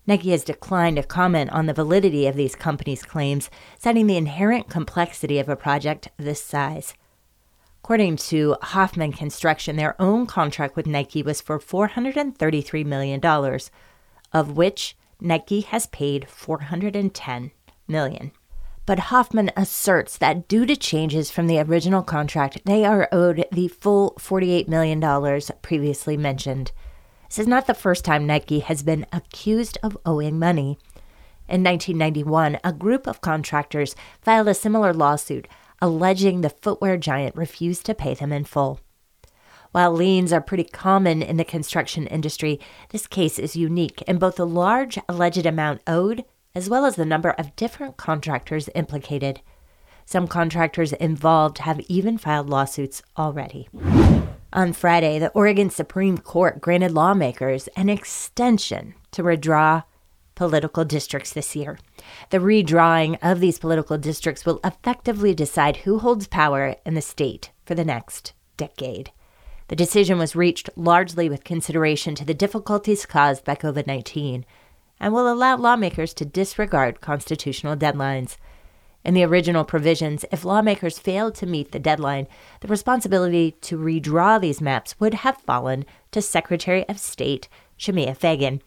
Nike 0.05 0.31
has 0.31 0.43
declined 0.43 0.97
to 0.97 1.03
comment 1.03 1.49
on 1.51 1.65
the 1.65 1.73
validity 1.73 2.27
of 2.27 2.35
these 2.35 2.55
companies' 2.55 3.03
claims, 3.03 3.49
citing 3.79 4.07
the 4.07 4.17
inherent 4.17 4.69
complexity 4.69 5.39
of 5.39 5.47
a 5.47 5.55
project 5.55 6.09
this 6.17 6.41
size. 6.41 6.93
According 7.83 8.17
to 8.17 8.55
Hoffman 8.61 9.11
Construction, 9.11 9.75
their 9.75 10.01
own 10.01 10.25
contract 10.25 10.75
with 10.75 10.87
Nike 10.87 11.23
was 11.23 11.41
for 11.41 11.59
$433 11.59 12.85
million, 12.85 13.21
of 14.33 14.57
which 14.57 14.95
Nike 15.19 15.61
has 15.61 15.87
paid 15.87 16.29
410 16.29 17.51
million. 17.87 18.31
But 18.85 18.99
Hoffman 18.99 19.51
asserts 19.55 20.17
that 20.17 20.47
due 20.49 20.65
to 20.65 20.75
changes 20.75 21.31
from 21.31 21.47
the 21.47 21.59
original 21.59 22.03
contract, 22.03 22.61
they 22.65 22.83
are 22.83 23.07
owed 23.11 23.45
the 23.51 23.69
full 23.69 24.13
$48 24.19 24.67
million 24.67 25.01
previously 25.61 26.17
mentioned. 26.17 26.73
This 27.33 27.39
is 27.39 27.47
not 27.47 27.65
the 27.65 27.73
first 27.73 28.05
time 28.05 28.27
Nike 28.27 28.59
has 28.59 28.83
been 28.83 29.07
accused 29.11 29.79
of 29.81 29.97
owing 30.05 30.37
money. 30.37 30.77
In 31.49 31.63
1991, 31.63 32.59
a 32.63 32.71
group 32.71 33.07
of 33.07 33.21
contractors 33.21 33.95
filed 34.21 34.47
a 34.47 34.53
similar 34.53 34.93
lawsuit 34.93 35.47
alleging 35.81 36.41
the 36.41 36.51
footwear 36.51 36.95
giant 36.95 37.35
refused 37.35 37.87
to 37.87 37.95
pay 37.95 38.13
them 38.13 38.31
in 38.31 38.43
full. 38.43 38.81
While 39.71 39.93
liens 39.93 40.31
are 40.31 40.41
pretty 40.41 40.65
common 40.65 41.23
in 41.23 41.37
the 41.37 41.43
construction 41.43 42.05
industry, 42.05 42.59
this 42.89 43.07
case 43.07 43.39
is 43.39 43.55
unique 43.55 44.03
in 44.03 44.19
both 44.19 44.35
the 44.35 44.45
large 44.45 44.99
alleged 45.09 45.47
amount 45.47 45.81
owed 45.87 46.25
as 46.53 46.69
well 46.69 46.85
as 46.85 46.97
the 46.97 47.03
number 47.03 47.31
of 47.31 47.55
different 47.55 47.97
contractors 47.97 48.69
implicated. 48.75 49.41
Some 50.05 50.27
contractors 50.27 50.93
involved 50.93 51.57
have 51.57 51.79
even 51.87 52.19
filed 52.19 52.47
lawsuits 52.47 53.01
already. 53.17 53.69
On 54.53 54.71
Friday, 54.71 55.17
the 55.17 55.31
Oregon 55.31 55.71
Supreme 55.71 56.19
Court 56.19 56.61
granted 56.61 56.91
lawmakers 56.91 57.67
an 57.69 57.89
extension 57.89 58.93
to 59.09 59.23
redraw 59.23 59.83
political 60.35 60.85
districts 60.85 61.33
this 61.33 61.55
year. 61.55 61.79
The 62.29 62.37
redrawing 62.37 63.17
of 63.23 63.39
these 63.39 63.57
political 63.57 63.97
districts 63.97 64.45
will 64.45 64.59
effectively 64.63 65.33
decide 65.33 65.77
who 65.77 65.97
holds 65.97 66.27
power 66.27 66.75
in 66.85 66.93
the 66.93 67.01
state 67.01 67.49
for 67.65 67.73
the 67.73 67.83
next 67.83 68.33
decade. 68.55 69.09
The 69.69 69.75
decision 69.75 70.19
was 70.19 70.35
reached 70.35 70.69
largely 70.75 71.29
with 71.29 71.43
consideration 71.43 72.13
to 72.13 72.25
the 72.25 72.35
difficulties 72.35 73.07
caused 73.07 73.43
by 73.43 73.55
COVID 73.55 73.87
19 73.87 74.45
and 74.99 75.13
will 75.15 75.33
allow 75.33 75.57
lawmakers 75.57 76.13
to 76.13 76.25
disregard 76.25 77.01
constitutional 77.01 77.75
deadlines. 77.75 78.37
In 79.03 79.13
the 79.13 79.23
original 79.23 79.65
provisions, 79.65 80.23
if 80.31 80.45
lawmakers 80.45 80.97
failed 80.97 81.35
to 81.35 81.45
meet 81.45 81.71
the 81.71 81.79
deadline, 81.79 82.27
the 82.61 82.67
responsibility 82.67 83.51
to 83.61 83.77
redraw 83.77 84.39
these 84.39 84.61
maps 84.61 84.99
would 84.99 85.15
have 85.15 85.37
fallen 85.37 85.85
to 86.11 86.21
Secretary 86.21 86.87
of 86.87 86.99
State 86.99 87.49
Shemia 87.77 88.15
Fagan. 88.15 88.61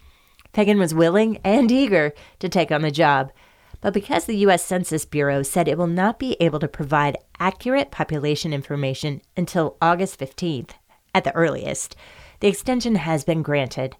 Fagan 0.52 0.78
was 0.78 0.94
willing 0.94 1.38
and 1.44 1.72
eager 1.72 2.12
to 2.38 2.48
take 2.48 2.70
on 2.70 2.82
the 2.82 2.90
job. 2.90 3.32
But 3.80 3.94
because 3.94 4.24
the 4.24 4.36
U.S. 4.38 4.64
Census 4.64 5.04
Bureau 5.04 5.42
said 5.42 5.68
it 5.68 5.78
will 5.78 5.86
not 5.86 6.18
be 6.18 6.36
able 6.40 6.58
to 6.58 6.68
provide 6.68 7.18
accurate 7.38 7.90
population 7.90 8.52
information 8.52 9.20
until 9.36 9.76
August 9.80 10.18
15th 10.18 10.70
at 11.14 11.24
the 11.24 11.34
earliest, 11.34 11.96
the 12.40 12.48
extension 12.48 12.96
has 12.96 13.24
been 13.24 13.42
granted. 13.42 13.96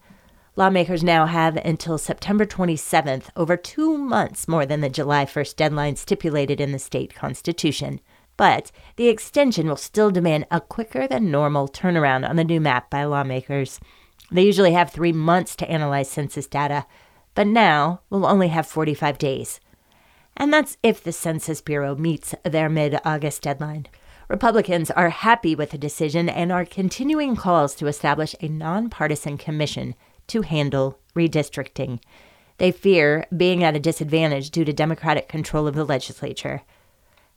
Lawmakers 0.59 1.05
now 1.05 1.27
have 1.27 1.59
until 1.59 1.99
September 1.99 2.47
27th, 2.47 3.25
over 3.37 3.59
two 3.59 3.99
months 3.99 4.49
more 4.49 4.65
than 4.65 4.81
the 4.81 4.89
July 4.89 5.27
1st 5.27 5.55
deadline 5.55 5.97
stipulated 5.97 6.63
in 6.63 6.73
the 6.73 6.79
state 6.79 7.15
constitution. 7.15 8.01
But 8.39 8.73
the 8.97 9.09
extension 9.09 9.69
will 9.69 9.77
still 9.77 10.11
demand 10.11 10.47
a 10.51 10.63
quicker 10.63 11.07
than 11.07 11.31
normal 11.31 11.69
turnaround 11.69 12.27
on 12.27 12.37
the 12.37 12.45
new 12.45 12.59
map 12.59 12.89
by 12.89 13.05
lawmakers. 13.05 13.81
They 14.31 14.45
usually 14.45 14.73
have 14.73 14.91
three 14.91 15.13
months 15.13 15.57
to 15.57 15.71
analyze 15.71 16.09
census 16.09 16.47
data, 16.47 16.87
but 17.35 17.47
now 17.47 18.01
we'll 18.09 18.25
only 18.25 18.49
have 18.49 18.67
45 18.67 19.19
days. 19.19 19.61
And 20.39 20.51
that's 20.51 20.79
if 20.83 21.05
the 21.05 21.13
Census 21.13 21.61
Bureau 21.61 21.95
meets 21.97 22.35
their 22.45 22.71
mid 22.71 22.99
August 23.05 23.43
deadline. 23.43 23.89
Republicans 24.29 24.91
are 24.91 25.11
happy 25.11 25.55
with 25.55 25.71
the 25.71 25.79
decision 25.79 26.31
and 26.31 26.51
are 26.51 26.65
continuing 26.65 27.37
calls 27.37 27.75
to 27.75 27.87
establish 27.87 28.35
a 28.41 28.49
nonpartisan 28.49 29.37
commission 29.37 29.95
to 30.29 30.43
handle 30.43 30.99
redistricting. 31.15 32.01
They 32.59 32.73
fear 32.73 33.27
being 33.37 33.63
at 33.63 33.77
a 33.77 33.81
disadvantage 33.81 34.51
due 34.51 34.65
to 34.65 34.73
Democratic 34.73 35.29
control 35.29 35.67
of 35.67 35.75
the 35.75 35.85
legislature. 35.85 36.63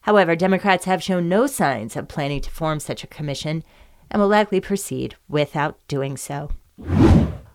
However, 0.01 0.35
Democrats 0.35 0.85
have 0.85 1.03
shown 1.03 1.27
no 1.27 1.45
signs 1.45 1.95
of 1.95 2.07
planning 2.07 2.41
to 2.41 2.49
form 2.51 2.79
such 2.79 3.03
a 3.03 3.07
commission 3.07 3.63
and 4.09 4.21
will 4.21 4.29
likely 4.29 4.61
proceed 4.61 5.15
without 5.27 5.77
doing 5.87 6.17
so. 6.17 6.51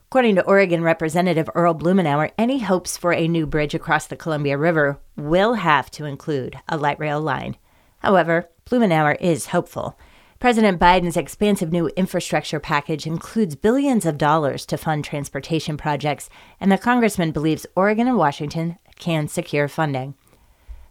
According 0.09 0.37
to 0.37 0.45
Oregon 0.45 0.83
Representative 0.83 1.51
Earl 1.55 1.75
Blumenauer, 1.75 2.31
any 2.39 2.61
hopes 2.61 2.97
for 2.97 3.13
a 3.13 3.27
new 3.27 3.47
bridge 3.47 3.75
across 3.75 4.07
the 4.07 4.15
Columbia 4.15 4.57
River 4.57 5.01
will 5.17 5.55
have 5.55 5.91
to 5.93 6.05
include 6.05 6.57
a 6.69 6.77
light 6.77 7.01
rail 7.01 7.21
line. 7.21 7.57
However, 7.99 8.49
Blumenauer 8.67 9.21
is 9.21 9.47
hopeful. 9.47 9.99
President 10.45 10.79
Biden's 10.79 11.17
expansive 11.17 11.73
new 11.73 11.87
infrastructure 11.97 12.61
package 12.61 13.07
includes 13.07 13.57
billions 13.57 14.05
of 14.05 14.19
dollars 14.19 14.67
to 14.67 14.77
fund 14.77 15.03
transportation 15.03 15.79
projects, 15.79 16.29
and 16.61 16.71
the 16.71 16.77
congressman 16.77 17.33
believes 17.33 17.65
Oregon 17.75 18.07
and 18.07 18.19
Washington 18.19 18.77
can 18.97 19.27
secure 19.27 19.69
funding. 19.69 20.13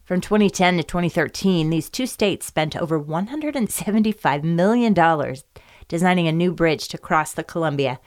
From 0.06 0.22
2010 0.22 0.78
to 0.78 0.84
2013, 0.84 1.70
these 1.70 1.92
two 1.92 2.08
states 2.08 2.48
spent 2.48 2.76
over 2.76 3.00
$175 3.00 4.44
million 4.44 5.36
designing 5.88 6.28
a 6.28 6.32
new 6.32 6.52
bridge 6.52 6.88
to 6.88 6.98
cross 6.98 7.32
the 7.32 7.44
Columbia 7.44 8.00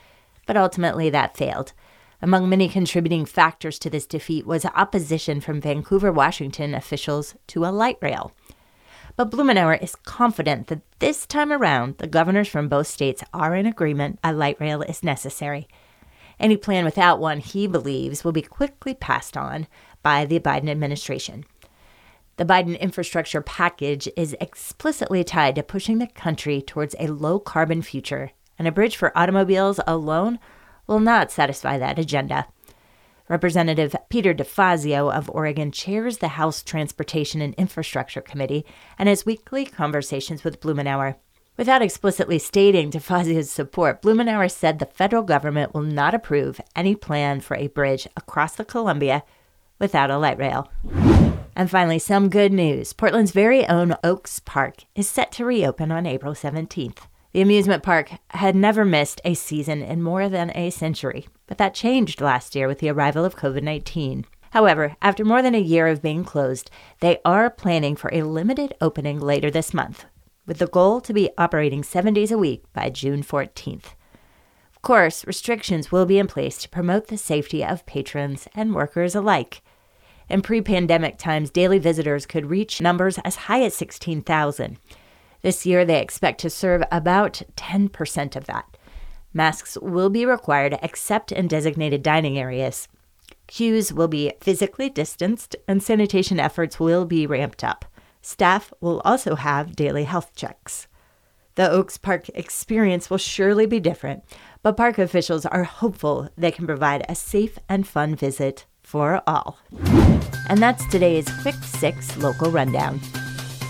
but 0.49 0.57
ultimately 0.57 1.11
that 1.11 1.37
failed. 1.37 1.75
Among 2.21 2.49
many 2.49 2.69
contributing 2.69 3.25
factors 3.25 3.79
to 3.79 3.89
this 3.89 4.09
defeat 4.09 4.49
was 4.49 4.65
opposition 4.65 5.41
from 5.41 5.61
Vancouver, 5.61 6.11
Washington 6.11 6.75
officials 6.75 7.37
to 7.47 7.65
a 7.65 7.71
light 7.71 7.99
rail. 8.03 8.33
But 9.15 9.31
Blumenauer 9.31 9.81
is 9.83 9.95
confident 9.95 10.67
that 10.67 10.83
this 10.99 11.27
time 11.27 11.53
around, 11.53 11.99
the 11.99 12.07
governors 12.07 12.49
from 12.49 12.69
both 12.69 12.87
states 12.87 13.23
are 13.33 13.55
in 13.55 13.67
agreement 13.67 14.19
a 14.25 14.33
light 14.33 14.61
rail 14.61 14.83
is 14.83 15.05
necessary. 15.05 15.69
Any 16.41 16.57
plan 16.57 16.85
without 16.85 17.21
one, 17.21 17.39
he 17.39 17.67
believes, 17.67 18.25
will 18.25 18.33
be 18.33 18.43
quickly 18.43 18.95
passed 18.95 19.37
on 19.37 19.67
by 20.03 20.25
the 20.25 20.41
Biden 20.41 20.69
administration. 20.69 21.45
The 22.37 22.45
Biden 22.45 22.79
infrastructure 22.79 23.41
package 23.41 24.09
is 24.17 24.37
explicitly 24.41 25.25
tied 25.25 25.55
to 25.55 25.63
pushing 25.63 25.99
the 25.99 26.07
country 26.07 26.61
towards 26.61 26.95
a 26.99 27.07
low 27.07 27.39
carbon 27.39 27.81
future 27.81 28.33
and 28.59 28.69
a 28.69 28.73
bridge 28.73 28.97
for 28.97 29.17
automobiles 29.17 29.81
alone 29.87 30.39
will 30.87 31.01
not 31.01 31.31
satisfy 31.31 31.79
that 31.79 31.99
agenda. 31.99 32.47
Representative 33.29 33.97
Peter 34.09 34.33
DeFazio 34.33 35.13
of 35.13 35.29
Oregon 35.31 35.73
chairs 35.73 36.19
the 36.19 36.29
House 36.29 36.63
Transportation 36.63 37.43
and 37.43 37.55
Infrastructure 37.55 38.21
Committee 38.21 38.65
and 38.99 39.09
has 39.09 39.27
weekly 39.27 39.65
conversations 39.65 40.45
with 40.45 40.61
Blumenauer. 40.61 41.17
Without 41.57 41.83
explicitly 41.83 42.39
stating 42.39 42.91
DeFazio's 42.91 43.51
support, 43.51 44.01
Blumenauer 44.01 44.49
said 44.49 44.79
the 44.79 44.87
federal 44.87 45.25
government 45.25 45.75
will 45.75 45.83
not 45.83 46.15
approve 46.15 46.61
any 46.77 46.95
plan 46.95 47.41
for 47.41 47.57
a 47.57 47.67
bridge 47.67 48.07
across 48.17 48.55
the 48.55 48.65
Columbia 48.65 49.25
without 49.81 50.11
a 50.11 50.19
light 50.19 50.39
rail. 50.39 50.71
And 51.57 51.69
finally, 51.69 51.99
some 51.99 52.29
good 52.29 52.53
news. 52.53 52.93
Portland's 52.93 53.33
very 53.33 53.67
own 53.67 53.97
Oaks 54.05 54.39
Park 54.39 54.85
is 54.95 55.09
set 55.09 55.33
to 55.33 55.45
reopen 55.45 55.91
on 55.91 56.07
April 56.07 56.35
17th. 56.35 56.99
The 57.37 57.43
amusement 57.43 57.83
park 57.83 58.13
had 58.31 58.57
never 58.57 58.83
missed 58.83 59.21
a 59.23 59.35
season 59.35 59.83
in 59.83 60.03
more 60.03 60.27
than 60.27 60.51
a 60.57 60.71
century, 60.71 61.29
but 61.47 61.59
that 61.59 61.75
changed 61.75 62.23
last 62.23 62.55
year 62.55 62.67
with 62.67 62.79
the 62.79 62.89
arrival 62.89 63.27
of 63.27 63.37
COVID 63.37 63.63
19. 63.63 64.25
However, 64.53 64.97
after 65.03 65.23
more 65.23 65.43
than 65.43 65.55
a 65.55 65.59
year 65.59 65.87
of 65.87 66.01
being 66.01 66.25
closed, 66.25 66.71
they 67.01 67.19
are 67.27 67.51
planning 67.51 67.95
for 67.95 68.09
a 68.11 68.23
limited 68.23 68.73
opening 68.81 69.21
later 69.21 69.51
this 69.51 69.75
month, 69.75 70.07
with 70.47 70.57
the 70.57 70.67
goal 70.67 71.03
to 71.03 71.13
be 71.13 71.29
operating 71.37 71.83
seven 71.83 72.15
days 72.15 72.33
a 72.33 72.39
week 72.39 72.65
by 72.73 72.89
June 72.89 73.23
14th. 73.23 73.93
Of 74.75 74.81
course, 74.81 75.27
restrictions 75.27 75.93
will 75.93 76.07
be 76.07 76.19
in 76.19 76.29
place 76.29 76.57
to 76.63 76.71
promote 76.71 77.09
the 77.09 77.19
safety 77.19 77.63
of 77.63 77.85
patrons 77.85 78.49
and 78.55 78.75
workers 78.75 79.15
alike. 79.15 79.61
In 80.31 80.41
pre 80.41 80.63
pandemic 80.63 81.19
times, 81.19 81.51
daily 81.51 81.79
visitors 81.79 82.25
could 82.25 82.49
reach 82.49 82.81
numbers 82.81 83.19
as 83.27 83.37
high 83.37 83.61
as 83.61 83.75
16,000. 83.75 84.79
This 85.47 85.65
year, 85.65 85.85
they 85.85 86.01
expect 86.01 86.41
to 86.41 86.51
serve 86.51 86.83
about 86.91 87.41
10% 87.55 88.35
of 88.35 88.47
that. 88.47 88.77
Masks 89.33 89.79
will 89.81 90.11
be 90.11 90.27
required 90.27 90.77
except 90.83 91.31
in 91.31 91.47
designated 91.47 92.03
dining 92.03 92.37
areas. 92.37 92.89
Queues 93.47 93.93
will 93.93 94.09
be 94.09 94.33
physically 94.41 94.91
distanced, 94.91 95.55
and 95.69 95.81
sanitation 95.81 96.41
efforts 96.41 96.81
will 96.81 97.05
be 97.05 97.29
ramped 97.29 97.63
up. 97.63 97.85
Staff 98.23 98.73
will 98.81 99.01
also 99.05 99.37
have 99.37 99.77
daily 99.77 100.03
health 100.03 100.35
checks. 100.35 100.89
The 101.55 101.71
Oaks 101.71 101.97
Park 101.97 102.29
experience 102.31 103.09
will 103.09 103.17
surely 103.17 103.67
be 103.67 103.79
different, 103.79 104.25
but 104.65 104.77
park 104.77 104.99
officials 104.99 105.47
are 105.47 105.63
hopeful 105.63 106.29
they 106.37 106.51
can 106.51 106.67
provide 106.67 107.07
a 107.09 107.15
safe 107.15 107.57
and 107.69 107.87
fun 107.87 108.17
visit 108.17 108.67
for 108.83 109.23
all. 109.29 109.61
And 110.49 110.61
that's 110.61 110.85
today's 110.89 111.29
Quick 111.43 111.63
Six 111.63 112.17
local 112.17 112.51
rundown. 112.51 112.99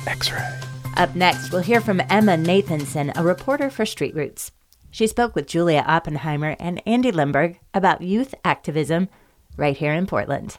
X 0.07 0.33
ray. 0.33 0.66
Up 0.97 1.15
next, 1.15 1.53
we'll 1.53 1.61
hear 1.61 1.83
from 1.83 2.01
Emma 2.09 2.39
Nathanson, 2.39 3.13
a 3.15 3.23
reporter 3.23 3.69
for 3.69 3.85
Street 3.85 4.15
Roots. 4.15 4.51
She 4.91 5.07
spoke 5.07 5.35
with 5.35 5.47
Julia 5.47 5.85
Oppenheimer 5.87 6.57
and 6.59 6.81
Andy 6.87 7.13
Lindberg 7.13 7.59
about 7.75 8.01
youth 8.01 8.35
activism 8.47 9.11
right 9.59 9.77
here 9.77 9.93
in 9.93 10.07
Portland. 10.07 10.57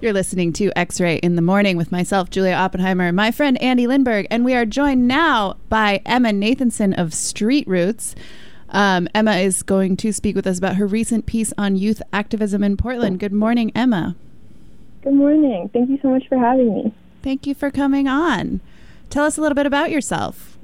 You're 0.00 0.12
listening 0.12 0.52
to 0.54 0.70
X 0.78 1.00
Ray 1.00 1.16
in 1.16 1.34
the 1.34 1.42
Morning 1.42 1.76
with 1.76 1.90
myself, 1.90 2.30
Julia 2.30 2.52
Oppenheimer, 2.52 3.08
and 3.08 3.16
my 3.16 3.32
friend 3.32 3.60
Andy 3.60 3.88
Lindberg, 3.88 4.28
and 4.30 4.44
we 4.44 4.54
are 4.54 4.64
joined 4.64 5.08
now 5.08 5.56
by 5.68 6.02
Emma 6.06 6.30
Nathanson 6.30 6.96
of 6.96 7.12
Street 7.12 7.66
Roots. 7.66 8.14
Um, 8.68 9.08
Emma 9.12 9.38
is 9.38 9.64
going 9.64 9.96
to 9.96 10.12
speak 10.12 10.36
with 10.36 10.46
us 10.46 10.58
about 10.58 10.76
her 10.76 10.86
recent 10.86 11.26
piece 11.26 11.52
on 11.58 11.74
youth 11.74 12.00
activism 12.12 12.62
in 12.62 12.76
Portland. 12.76 13.18
Good 13.18 13.32
morning, 13.32 13.72
Emma. 13.74 14.14
Good 15.02 15.14
morning. 15.14 15.68
Thank 15.72 15.90
you 15.90 15.98
so 16.00 16.10
much 16.10 16.28
for 16.28 16.38
having 16.38 16.72
me. 16.72 16.94
Thank 17.24 17.48
you 17.48 17.56
for 17.56 17.72
coming 17.72 18.06
on. 18.06 18.60
Tell 19.10 19.24
us 19.24 19.38
a 19.38 19.40
little 19.40 19.54
bit 19.54 19.66
about 19.66 19.90
yourself. 19.90 20.58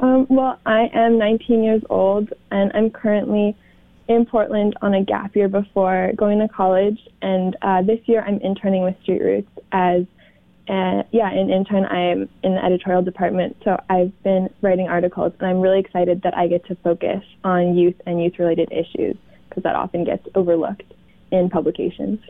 Um, 0.00 0.26
well, 0.28 0.58
I 0.64 0.90
am 0.92 1.18
19 1.18 1.62
years 1.62 1.82
old, 1.90 2.32
and 2.50 2.70
I'm 2.74 2.90
currently 2.90 3.56
in 4.08 4.24
Portland 4.24 4.74
on 4.80 4.94
a 4.94 5.04
gap 5.04 5.36
year 5.36 5.48
before 5.48 6.12
going 6.16 6.38
to 6.38 6.48
college. 6.48 6.98
And 7.20 7.56
uh, 7.62 7.82
this 7.82 8.00
year, 8.06 8.22
I'm 8.22 8.38
interning 8.40 8.82
with 8.82 9.00
Street 9.02 9.22
Roots 9.22 9.50
as, 9.72 10.04
uh, 10.68 11.02
yeah, 11.10 11.30
an 11.30 11.50
intern. 11.50 11.84
I 11.84 12.12
am 12.12 12.28
in 12.42 12.54
the 12.54 12.64
editorial 12.64 13.02
department, 13.02 13.56
so 13.64 13.80
I've 13.90 14.12
been 14.22 14.50
writing 14.62 14.88
articles, 14.88 15.32
and 15.38 15.48
I'm 15.48 15.60
really 15.60 15.80
excited 15.80 16.22
that 16.22 16.36
I 16.36 16.46
get 16.46 16.64
to 16.66 16.74
focus 16.76 17.22
on 17.44 17.76
youth 17.76 18.00
and 18.06 18.22
youth-related 18.22 18.72
issues 18.72 19.16
because 19.48 19.62
that 19.64 19.76
often 19.76 20.04
gets 20.04 20.26
overlooked 20.34 20.94
in 21.30 21.50
publications. 21.50 22.20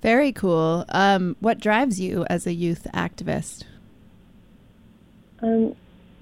Very 0.00 0.32
cool. 0.32 0.84
Um, 0.88 1.36
what 1.40 1.58
drives 1.58 2.00
you 2.00 2.24
as 2.30 2.46
a 2.46 2.52
youth 2.52 2.86
activist? 2.94 3.64
Um, 5.42 5.74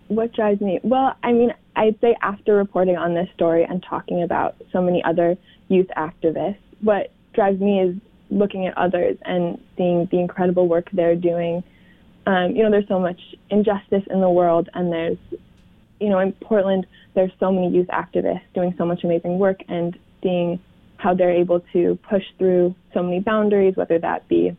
what 0.08 0.32
drives 0.32 0.60
me? 0.60 0.78
Well, 0.82 1.14
I 1.22 1.32
mean, 1.32 1.52
I'd 1.74 2.00
say 2.00 2.16
after 2.22 2.54
reporting 2.54 2.96
on 2.96 3.14
this 3.14 3.28
story 3.34 3.64
and 3.64 3.82
talking 3.82 4.22
about 4.22 4.56
so 4.72 4.80
many 4.80 5.02
other 5.04 5.36
youth 5.68 5.88
activists, 5.96 6.58
what 6.80 7.12
drives 7.34 7.60
me 7.60 7.80
is 7.80 7.96
looking 8.30 8.66
at 8.66 8.76
others 8.76 9.16
and 9.24 9.60
seeing 9.76 10.08
the 10.10 10.18
incredible 10.18 10.68
work 10.68 10.88
they're 10.92 11.16
doing. 11.16 11.62
Um, 12.26 12.52
you 12.56 12.62
know, 12.62 12.70
there's 12.70 12.88
so 12.88 12.98
much 12.98 13.20
injustice 13.50 14.02
in 14.10 14.20
the 14.20 14.30
world, 14.30 14.68
and 14.74 14.92
there's, 14.92 15.18
you 16.00 16.08
know, 16.08 16.18
in 16.18 16.32
Portland, 16.32 16.86
there's 17.14 17.30
so 17.38 17.52
many 17.52 17.70
youth 17.70 17.88
activists 17.88 18.42
doing 18.54 18.74
so 18.78 18.84
much 18.84 19.04
amazing 19.04 19.38
work, 19.38 19.60
and 19.68 19.96
seeing 20.22 20.60
how 20.96 21.14
they're 21.14 21.30
able 21.30 21.60
to 21.72 21.98
push 22.08 22.24
through 22.38 22.74
so 22.94 23.02
many 23.02 23.20
boundaries, 23.20 23.76
whether 23.76 23.98
that 23.98 24.26
be, 24.28 24.56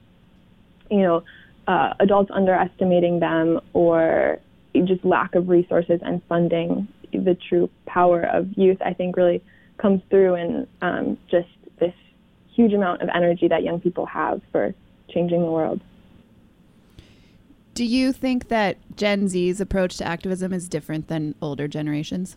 you 0.89 1.01
know, 1.01 1.23
uh, 1.67 1.93
adults 1.99 2.31
underestimating 2.33 3.19
them 3.19 3.59
or 3.73 4.39
just 4.85 5.03
lack 5.05 5.35
of 5.35 5.49
resources 5.49 5.99
and 6.03 6.21
funding, 6.25 6.87
the 7.11 7.35
true 7.49 7.69
power 7.85 8.21
of 8.21 8.57
youth, 8.57 8.77
I 8.81 8.93
think, 8.93 9.17
really 9.17 9.41
comes 9.77 10.01
through 10.09 10.35
in 10.35 10.67
um, 10.81 11.17
just 11.29 11.49
this 11.79 11.93
huge 12.53 12.73
amount 12.73 13.01
of 13.01 13.09
energy 13.13 13.47
that 13.47 13.63
young 13.63 13.79
people 13.79 14.05
have 14.05 14.41
for 14.51 14.73
changing 15.09 15.41
the 15.41 15.51
world. 15.51 15.79
Do 17.73 17.85
you 17.85 18.11
think 18.11 18.47
that 18.47 18.77
Gen 18.95 19.27
Z's 19.27 19.61
approach 19.61 19.97
to 19.97 20.03
activism 20.03 20.51
is 20.51 20.67
different 20.67 21.07
than 21.07 21.35
older 21.41 21.67
generations? 21.67 22.35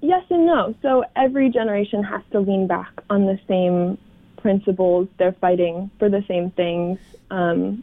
Yes 0.00 0.24
and 0.30 0.46
no. 0.46 0.74
So 0.82 1.04
every 1.16 1.50
generation 1.50 2.02
has 2.02 2.22
to 2.32 2.40
lean 2.40 2.66
back 2.66 2.90
on 3.08 3.26
the 3.26 3.38
same 3.46 3.98
principles. 4.36 5.08
They're 5.16 5.32
fighting 5.32 5.90
for 5.98 6.08
the 6.08 6.24
same 6.26 6.50
things. 6.50 6.98
Um, 7.30 7.82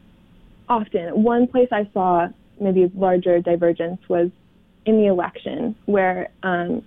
often. 0.69 1.23
One 1.23 1.47
place 1.47 1.69
I 1.71 1.89
saw 1.93 2.27
maybe 2.59 2.91
larger 2.95 3.41
divergence 3.41 3.99
was 4.07 4.29
in 4.85 4.97
the 4.97 5.07
election, 5.07 5.75
where 5.85 6.29
um, 6.43 6.83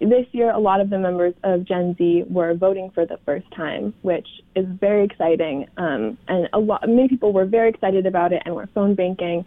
this 0.00 0.26
year 0.32 0.50
a 0.50 0.58
lot 0.58 0.80
of 0.80 0.90
the 0.90 0.98
members 0.98 1.34
of 1.44 1.64
Gen 1.64 1.94
Z 1.96 2.24
were 2.28 2.54
voting 2.54 2.90
for 2.94 3.06
the 3.06 3.18
first 3.24 3.46
time, 3.54 3.94
which 4.02 4.26
is 4.54 4.66
very 4.80 5.04
exciting. 5.04 5.66
Um, 5.76 6.18
and 6.28 6.48
a 6.52 6.58
lot, 6.58 6.88
many 6.88 7.08
people 7.08 7.32
were 7.32 7.46
very 7.46 7.68
excited 7.70 8.06
about 8.06 8.32
it 8.32 8.42
and 8.44 8.54
were 8.54 8.68
phone 8.74 8.94
banking. 8.94 9.44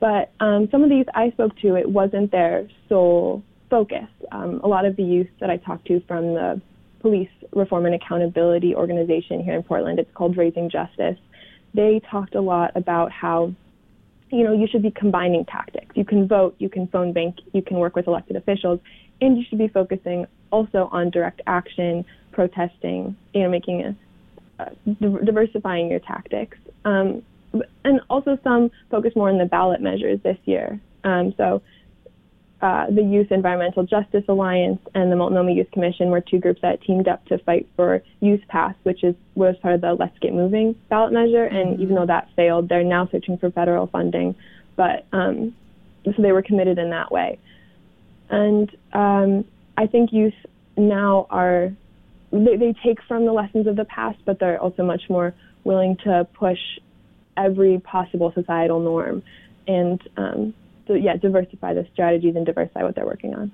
But 0.00 0.32
um, 0.40 0.68
some 0.70 0.82
of 0.82 0.90
these 0.90 1.06
I 1.14 1.30
spoke 1.30 1.56
to, 1.58 1.76
it 1.76 1.88
wasn't 1.88 2.30
their 2.32 2.68
sole 2.88 3.42
focus. 3.68 4.08
Um, 4.32 4.60
a 4.64 4.68
lot 4.68 4.84
of 4.84 4.96
the 4.96 5.02
youth 5.02 5.28
that 5.40 5.50
I 5.50 5.56
talked 5.56 5.86
to 5.86 6.00
from 6.08 6.34
the 6.34 6.60
Police 7.00 7.30
Reform 7.52 7.86
and 7.86 7.94
Accountability 7.94 8.74
Organization 8.74 9.42
here 9.42 9.54
in 9.54 9.62
Portland, 9.62 9.98
it's 9.98 10.10
called 10.14 10.36
Raising 10.36 10.70
Justice 10.70 11.18
they 11.74 12.00
talked 12.10 12.34
a 12.34 12.40
lot 12.40 12.76
about 12.76 13.12
how 13.12 13.52
you 14.30 14.44
know 14.44 14.52
you 14.52 14.66
should 14.70 14.82
be 14.82 14.90
combining 14.90 15.44
tactics. 15.44 15.96
You 15.96 16.04
can 16.04 16.28
vote, 16.28 16.54
you 16.58 16.68
can 16.68 16.86
phone 16.88 17.12
bank, 17.12 17.36
you 17.52 17.62
can 17.62 17.78
work 17.78 17.96
with 17.96 18.06
elected 18.06 18.36
officials, 18.36 18.80
and 19.20 19.36
you 19.36 19.44
should 19.48 19.58
be 19.58 19.68
focusing 19.68 20.26
also 20.50 20.88
on 20.92 21.10
direct 21.10 21.40
action, 21.46 22.04
protesting, 22.32 23.16
you 23.34 23.42
know, 23.42 23.48
making 23.48 23.82
a 23.82 23.96
diversifying 25.24 25.90
your 25.90 26.00
tactics. 26.00 26.58
Um, 26.84 27.22
and 27.84 28.00
also 28.08 28.38
some 28.44 28.70
focus 28.90 29.12
more 29.16 29.28
on 29.28 29.38
the 29.38 29.44
ballot 29.44 29.80
measures 29.80 30.20
this 30.22 30.38
year. 30.44 30.80
Um, 31.02 31.34
so 31.36 31.62
uh, 32.62 32.86
the 32.90 33.02
Youth 33.02 33.32
Environmental 33.32 33.84
Justice 33.84 34.24
Alliance 34.28 34.80
and 34.94 35.10
the 35.10 35.16
Multnomah 35.16 35.52
Youth 35.52 35.70
Commission 35.70 36.10
were 36.10 36.20
two 36.20 36.38
groups 36.38 36.60
that 36.60 36.82
teamed 36.82 37.08
up 37.08 37.24
to 37.26 37.38
fight 37.38 37.66
for 37.74 38.02
Youth 38.20 38.42
Pass, 38.48 38.74
which 38.82 39.02
is 39.02 39.14
was 39.34 39.56
part 39.62 39.74
of 39.74 39.80
the 39.80 39.94
Let's 39.94 40.18
Get 40.18 40.34
Moving 40.34 40.74
ballot 40.90 41.12
measure. 41.12 41.44
And 41.44 41.74
mm-hmm. 41.74 41.82
even 41.82 41.94
though 41.94 42.06
that 42.06 42.28
failed, 42.36 42.68
they're 42.68 42.84
now 42.84 43.08
searching 43.10 43.38
for 43.38 43.50
federal 43.50 43.86
funding. 43.86 44.34
But 44.76 45.06
um, 45.12 45.54
so 46.04 46.12
they 46.18 46.32
were 46.32 46.42
committed 46.42 46.78
in 46.78 46.90
that 46.90 47.10
way. 47.10 47.38
And 48.28 48.70
um, 48.92 49.44
I 49.76 49.86
think 49.86 50.12
youth 50.12 50.34
now 50.76 51.26
are 51.30 51.72
they, 52.30 52.56
they 52.56 52.74
take 52.84 53.02
from 53.08 53.24
the 53.24 53.32
lessons 53.32 53.66
of 53.66 53.76
the 53.76 53.84
past, 53.86 54.18
but 54.24 54.38
they're 54.38 54.60
also 54.60 54.84
much 54.84 55.02
more 55.08 55.34
willing 55.64 55.96
to 56.04 56.26
push 56.34 56.60
every 57.36 57.78
possible 57.78 58.32
societal 58.34 58.80
norm. 58.80 59.22
And 59.66 60.00
um, 60.16 60.54
so 60.90 60.96
yeah, 60.96 61.16
diversify 61.16 61.72
the 61.72 61.86
strategies 61.92 62.34
and 62.34 62.44
diversify 62.44 62.82
what 62.82 62.96
they're 62.96 63.06
working 63.06 63.32
on. 63.32 63.52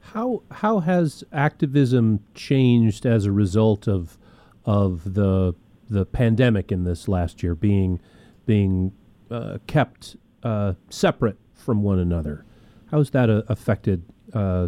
How 0.00 0.42
how 0.50 0.80
has 0.80 1.22
activism 1.32 2.18
changed 2.34 3.06
as 3.06 3.26
a 3.26 3.32
result 3.32 3.86
of 3.86 4.18
of 4.64 5.14
the 5.14 5.54
the 5.88 6.04
pandemic 6.04 6.72
in 6.72 6.82
this 6.82 7.06
last 7.06 7.44
year 7.44 7.54
being 7.54 8.00
being 8.44 8.92
uh, 9.30 9.58
kept 9.68 10.16
uh, 10.42 10.74
separate 10.90 11.38
from 11.54 11.84
one 11.84 12.00
another? 12.00 12.44
How 12.90 12.98
has 12.98 13.10
that 13.10 13.30
uh, 13.30 13.42
affected 13.48 14.02
uh, 14.32 14.66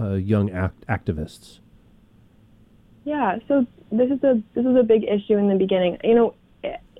uh, 0.00 0.14
young 0.14 0.50
act- 0.50 0.86
activists? 0.86 1.58
Yeah, 3.04 3.36
so 3.46 3.66
this 3.92 4.10
is 4.10 4.24
a 4.24 4.42
this 4.54 4.64
is 4.64 4.74
a 4.74 4.82
big 4.82 5.04
issue 5.04 5.36
in 5.36 5.48
the 5.48 5.56
beginning. 5.56 5.98
You 6.02 6.14
know, 6.14 6.34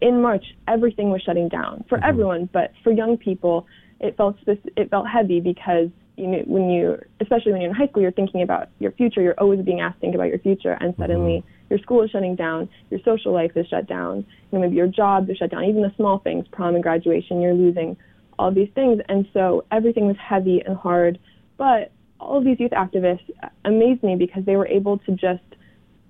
in 0.01 0.23
March, 0.23 0.45
everything 0.69 1.11
was 1.11 1.23
shutting 1.23 1.49
down 1.49 1.85
for 1.89 1.99
mm-hmm. 1.99 2.09
everyone, 2.09 2.49
but 2.53 2.73
for 2.83 2.93
young 2.93 3.17
people, 3.17 3.67
it 4.01 4.17
felt 4.17 4.37
it 4.47 4.91
felt 4.91 5.09
heavy 5.09 5.41
because 5.41 5.89
you 6.17 6.27
know 6.27 6.39
when 6.47 6.71
you 6.71 6.99
especially 7.21 7.53
when 7.53 7.61
you're 7.61 7.71
in 7.71 7.77
high 7.77 7.87
school 7.89 8.03
you're 8.03 8.13
thinking 8.13 8.43
about 8.43 8.69
your 8.79 8.93
future 8.93 9.21
you're 9.21 9.39
always 9.39 9.61
being 9.65 9.81
asked 9.81 9.97
to 9.97 10.01
think 10.01 10.15
about 10.15 10.29
your 10.29 10.39
future 10.39 10.77
and 10.81 10.95
suddenly 10.99 11.39
mm-hmm. 11.39 11.67
your 11.71 11.79
school 11.81 12.03
is 12.03 12.11
shutting 12.11 12.37
down 12.37 12.69
your 12.91 13.01
social 13.05 13.33
life 13.33 13.53
is 13.57 13.67
shut 13.67 13.87
down 13.89 14.19
you 14.19 14.25
know 14.53 14.61
maybe 14.61 14.77
your 14.77 14.87
job 14.87 15.29
is 15.29 15.37
shut 15.37 15.51
down 15.51 15.65
even 15.65 15.83
the 15.83 15.93
small 15.97 16.19
things 16.19 16.47
prom 16.53 16.75
and 16.75 16.83
graduation 16.83 17.41
you're 17.41 17.55
losing 17.55 17.97
all 18.39 18.53
these 18.53 18.69
things 18.75 19.01
and 19.09 19.27
so 19.33 19.65
everything 19.73 20.07
was 20.07 20.17
heavy 20.17 20.63
and 20.65 20.77
hard 20.77 21.19
but 21.57 21.91
all 22.21 22.39
of 22.39 22.45
these 22.45 22.61
youth 22.61 22.73
activists 22.73 23.29
amazed 23.65 24.03
me 24.03 24.17
because 24.17 24.45
they 24.45 24.57
were 24.57 24.69
able 24.69 24.99
to 24.99 25.13
just 25.13 25.43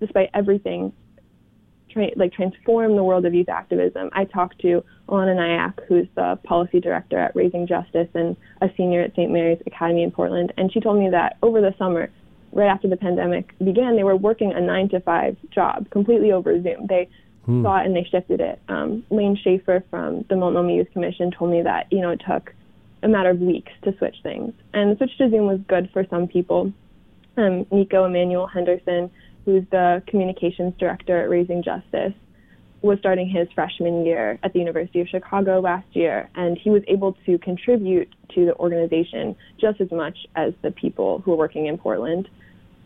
despite 0.00 0.28
everything 0.34 0.92
tra- 1.94 2.10
like 2.16 2.32
transform 2.32 2.96
the 2.96 3.04
world 3.04 3.24
of 3.24 3.32
youth 3.32 3.48
activism. 3.48 4.10
I 4.12 4.24
talked 4.24 4.60
to 4.60 4.84
Alana 5.08 5.36
Nyack, 5.36 5.80
who's 5.88 6.06
the 6.14 6.38
policy 6.44 6.80
director 6.80 7.18
at 7.18 7.34
Raising 7.34 7.66
Justice 7.66 8.08
and 8.14 8.36
a 8.60 8.68
senior 8.76 9.02
at 9.02 9.12
St. 9.12 9.30
Mary's 9.30 9.62
Academy 9.66 10.02
in 10.02 10.10
Portland, 10.10 10.52
and 10.58 10.72
she 10.72 10.80
told 10.80 10.98
me 10.98 11.08
that 11.10 11.36
over 11.42 11.60
the 11.60 11.74
summer, 11.78 12.10
right 12.52 12.68
after 12.68 12.88
the 12.88 12.96
pandemic 12.96 13.56
began, 13.58 13.96
they 13.96 14.04
were 14.04 14.16
working 14.16 14.52
a 14.52 14.60
nine 14.60 14.88
to 14.90 15.00
five 15.00 15.36
job 15.50 15.88
completely 15.90 16.32
over 16.32 16.60
Zoom. 16.62 16.86
They 16.88 17.08
hmm. 17.44 17.62
saw 17.62 17.80
it 17.80 17.86
and 17.86 17.96
they 17.96 18.06
shifted 18.10 18.40
it. 18.40 18.60
Um, 18.68 19.04
Lane 19.10 19.36
Schaefer 19.42 19.84
from 19.90 20.24
the 20.28 20.36
Multnomah 20.36 20.72
Youth 20.72 20.92
Commission 20.92 21.30
told 21.30 21.50
me 21.50 21.62
that 21.62 21.86
you 21.90 22.00
know 22.00 22.10
it 22.10 22.22
took 22.26 22.52
a 23.02 23.08
matter 23.08 23.30
of 23.30 23.40
weeks 23.40 23.72
to 23.82 23.96
switch 23.98 24.16
things, 24.22 24.52
and 24.72 24.92
the 24.92 24.96
switch 24.96 25.16
to 25.18 25.30
Zoom 25.30 25.46
was 25.46 25.60
good 25.68 25.90
for 25.92 26.04
some 26.08 26.28
people. 26.28 26.72
Um, 27.36 27.66
Nico 27.72 28.04
Emmanuel 28.04 28.46
Henderson 28.46 29.10
who's 29.44 29.64
the 29.70 30.02
communications 30.06 30.74
director 30.78 31.22
at 31.22 31.28
Raising 31.28 31.62
Justice, 31.62 32.12
was 32.82 32.98
starting 32.98 33.28
his 33.28 33.48
freshman 33.54 34.04
year 34.04 34.38
at 34.42 34.52
the 34.52 34.58
University 34.58 35.00
of 35.00 35.08
Chicago 35.08 35.58
last 35.58 35.86
year, 35.92 36.28
and 36.34 36.58
he 36.58 36.68
was 36.68 36.82
able 36.86 37.16
to 37.24 37.38
contribute 37.38 38.14
to 38.34 38.44
the 38.44 38.54
organization 38.56 39.34
just 39.58 39.80
as 39.80 39.90
much 39.90 40.18
as 40.36 40.52
the 40.60 40.70
people 40.70 41.20
who 41.20 41.30
were 41.30 41.36
working 41.38 41.66
in 41.66 41.78
Portland. 41.78 42.28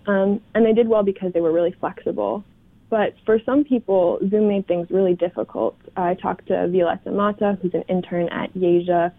Um, 0.07 0.41
and 0.55 0.65
they 0.65 0.73
did 0.73 0.89
well 0.89 1.03
because 1.03 1.33
they 1.33 1.41
were 1.41 1.53
really 1.53 1.75
flexible. 1.81 2.45
But 2.91 3.15
for 3.27 3.39
some 3.45 3.65
people, 3.65 4.19
Zoom 4.31 4.49
made 4.49 4.67
things 4.67 4.89
really 4.89 5.15
difficult. 5.15 5.77
I 5.97 6.15
talked 6.15 6.47
to 6.47 6.69
Violetta 6.69 7.11
Mata, 7.11 7.59
who's 7.61 7.75
an 7.75 7.83
intern 7.89 8.29
at 8.31 8.55
YEJA. 8.55 9.13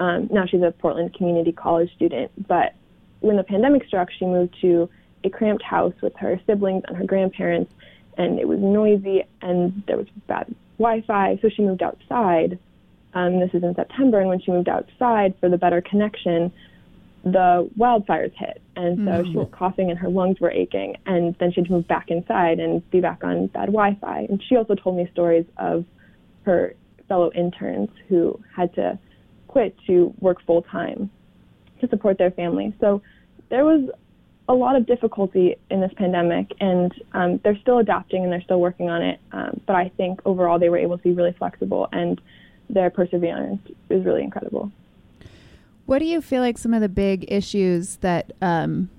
Um, 0.00 0.28
now 0.32 0.46
she's 0.46 0.62
a 0.62 0.72
Portland 0.72 1.14
Community 1.14 1.52
College 1.52 1.94
student. 1.94 2.32
But 2.48 2.74
when 3.20 3.36
the 3.36 3.44
pandemic 3.44 3.86
struck, 3.86 4.08
she 4.18 4.24
moved 4.24 4.56
to 4.62 4.88
a 5.24 5.30
cramped 5.30 5.62
house 5.62 5.94
with 6.02 6.14
her 6.16 6.40
siblings 6.46 6.84
and 6.86 6.96
her 6.96 7.04
grandparents, 7.04 7.72
and 8.16 8.38
it 8.38 8.46
was 8.46 8.58
noisy 8.60 9.24
and 9.42 9.82
there 9.86 9.96
was 9.96 10.06
bad 10.26 10.54
Wi-Fi. 10.78 11.38
So 11.42 11.48
she 11.48 11.62
moved 11.62 11.82
outside. 11.82 12.58
Um, 13.14 13.38
this 13.38 13.50
is 13.54 13.62
in 13.62 13.74
September, 13.76 14.18
and 14.18 14.28
when 14.28 14.40
she 14.40 14.50
moved 14.50 14.68
outside 14.68 15.34
for 15.38 15.48
the 15.48 15.56
better 15.56 15.80
connection, 15.80 16.52
the 17.22 17.70
wildfires 17.78 18.32
hit, 18.34 18.60
and 18.76 18.98
so 18.98 19.02
mm-hmm. 19.02 19.30
she 19.30 19.36
was 19.38 19.48
coughing 19.52 19.88
and 19.88 19.98
her 19.98 20.08
lungs 20.08 20.40
were 20.40 20.50
aching. 20.50 20.96
And 21.06 21.34
then 21.38 21.52
she 21.52 21.60
had 21.60 21.68
to 21.68 21.72
move 21.72 21.88
back 21.88 22.10
inside 22.10 22.58
and 22.58 22.88
be 22.90 23.00
back 23.00 23.24
on 23.24 23.46
bad 23.46 23.66
Wi-Fi. 23.66 24.26
And 24.28 24.42
she 24.46 24.56
also 24.56 24.74
told 24.74 24.96
me 24.96 25.08
stories 25.12 25.46
of 25.56 25.84
her 26.42 26.74
fellow 27.08 27.30
interns 27.34 27.88
who 28.08 28.38
had 28.54 28.74
to 28.74 28.98
quit 29.48 29.76
to 29.86 30.12
work 30.20 30.44
full 30.44 30.62
time 30.62 31.10
to 31.80 31.88
support 31.88 32.18
their 32.18 32.30
family. 32.30 32.74
So 32.80 33.00
there 33.48 33.64
was 33.64 33.88
a 34.48 34.54
lot 34.54 34.76
of 34.76 34.86
difficulty 34.86 35.56
in 35.70 35.80
this 35.80 35.92
pandemic, 35.96 36.52
and 36.60 36.92
um, 37.12 37.40
they're 37.42 37.58
still 37.58 37.78
adapting 37.78 38.24
and 38.24 38.32
they're 38.32 38.42
still 38.42 38.60
working 38.60 38.90
on 38.90 39.02
it. 39.02 39.18
Um, 39.32 39.60
but 39.66 39.74
I 39.74 39.90
think 39.96 40.20
overall 40.24 40.58
they 40.58 40.68
were 40.68 40.78
able 40.78 40.98
to 40.98 41.02
be 41.02 41.12
really 41.12 41.32
flexible, 41.32 41.88
and 41.92 42.20
their 42.68 42.90
perseverance 42.90 43.62
is 43.88 44.04
really 44.04 44.22
incredible. 44.22 44.70
What 45.86 45.98
do 45.98 46.06
you 46.06 46.20
feel 46.20 46.40
like 46.42 46.58
some 46.58 46.74
of 46.74 46.80
the 46.80 46.88
big 46.88 47.26
issues 47.28 47.96
that 47.96 48.32
um, 48.40 48.90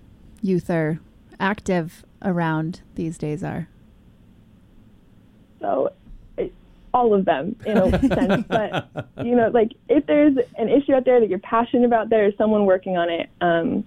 youth 0.42 0.70
are 0.70 1.00
active 1.40 2.06
around 2.22 2.82
these 2.96 3.18
days 3.18 3.44
are? 3.44 3.68
So, 5.60 5.94
it, 6.38 6.54
all 6.94 7.14
of 7.14 7.26
them 7.26 7.56
in 7.66 7.78
a 7.78 8.00
sense. 8.08 8.46
But, 8.48 8.90
you 9.24 9.36
know, 9.36 9.50
like 9.50 9.74
if 9.90 10.06
there's 10.06 10.38
an 10.58 10.70
issue 10.70 10.94
out 10.94 11.06
there 11.06 11.20
that 11.20 11.30
you're 11.30 11.40
passionate 11.40 11.86
about, 11.86 12.10
there 12.10 12.26
is 12.26 12.34
someone 12.38 12.66
working 12.66 12.98
on 12.98 13.10
it. 13.10 13.30
Um, 13.42 13.84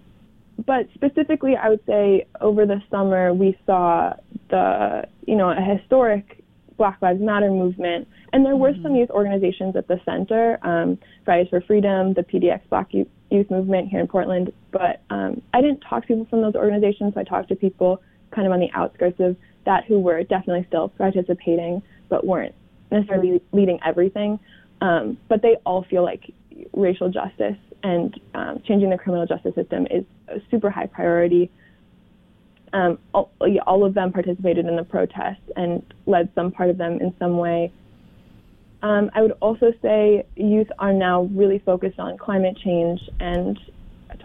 but 0.67 0.89
specifically, 0.95 1.55
I 1.57 1.69
would 1.69 1.85
say 1.87 2.27
over 2.41 2.67
the 2.67 2.83
summer, 2.91 3.33
we 3.33 3.59
saw 3.65 4.15
the, 4.51 5.05
you 5.27 5.37
know, 5.37 5.51
a 5.51 5.61
historic 5.61 6.45
Black 6.77 7.01
Lives 7.01 7.21
Matter 7.21 7.51
movement 7.51 8.09
and 8.33 8.45
there 8.45 8.57
were 8.57 8.73
mm-hmm. 8.73 8.83
some 8.83 8.95
youth 8.95 9.11
organizations 9.11 9.77
at 9.77 9.89
the 9.89 10.01
center, 10.05 10.59
um, 10.63 10.99
Fridays 11.25 11.49
for 11.49 11.61
Freedom, 11.63 12.15
the 12.15 12.23
PDX 12.23 12.61
Black 12.69 12.93
Youth, 12.93 13.09
youth 13.31 13.51
Movement 13.51 13.89
here 13.89 14.01
in 14.01 14.07
Portland. 14.07 14.53
But 14.71 15.03
um, 15.11 15.41
I 15.55 15.61
didn't 15.61 15.81
talk 15.81 16.03
to 16.03 16.09
people 16.09 16.27
from 16.29 16.43
those 16.43 16.55
organizations. 16.55 17.15
So 17.15 17.21
I 17.21 17.25
talked 17.25 17.49
to 17.49 17.57
people 17.57 18.03
kind 18.35 18.47
of 18.47 18.53
on 18.53 18.61
the 18.61 18.71
outskirts 18.75 19.19
of 19.21 19.37
that 19.65 19.85
who 19.87 19.99
were 19.99 20.23
definitely 20.25 20.67
still 20.69 20.89
participating, 20.91 21.83
but 22.09 22.27
weren't 22.27 22.55
necessarily 22.91 23.41
leading 23.53 23.79
everything. 23.85 24.39
Um, 24.81 25.19
but 25.29 25.43
they 25.43 25.57
all 25.65 25.85
feel 25.89 26.05
like 26.05 26.33
racial 26.73 27.09
justice 27.09 27.57
and 27.83 28.19
um, 28.35 28.63
changing 28.67 28.91
the 28.91 28.99
criminal 28.99 29.27
justice 29.27 29.55
system 29.55 29.87
is 29.91 30.05
a 30.29 30.41
super 30.51 30.71
high 30.71 30.87
priority. 30.87 31.51
Um, 32.73 32.99
all, 33.15 33.31
all, 33.67 33.85
of 33.85 33.95
them 33.95 34.13
participated 34.13 34.67
in 34.67 34.77
the 34.77 34.85
protests 34.85 35.41
and 35.57 35.83
led 36.07 36.29
some 36.35 36.53
part 36.53 36.69
of 36.69 36.77
them 36.77 37.01
in 37.01 37.15
some 37.19 37.39
way. 37.39 37.73
Um, 38.83 39.11
I 39.15 39.23
would 39.23 39.33
also 39.41 39.73
say 39.81 40.27
youth 40.37 40.69
are 40.79 40.93
now 40.93 41.23
really 41.33 41.61
focused 41.61 41.99
on 41.99 42.19
climate 42.19 42.59
change 42.63 43.01
and 43.21 43.59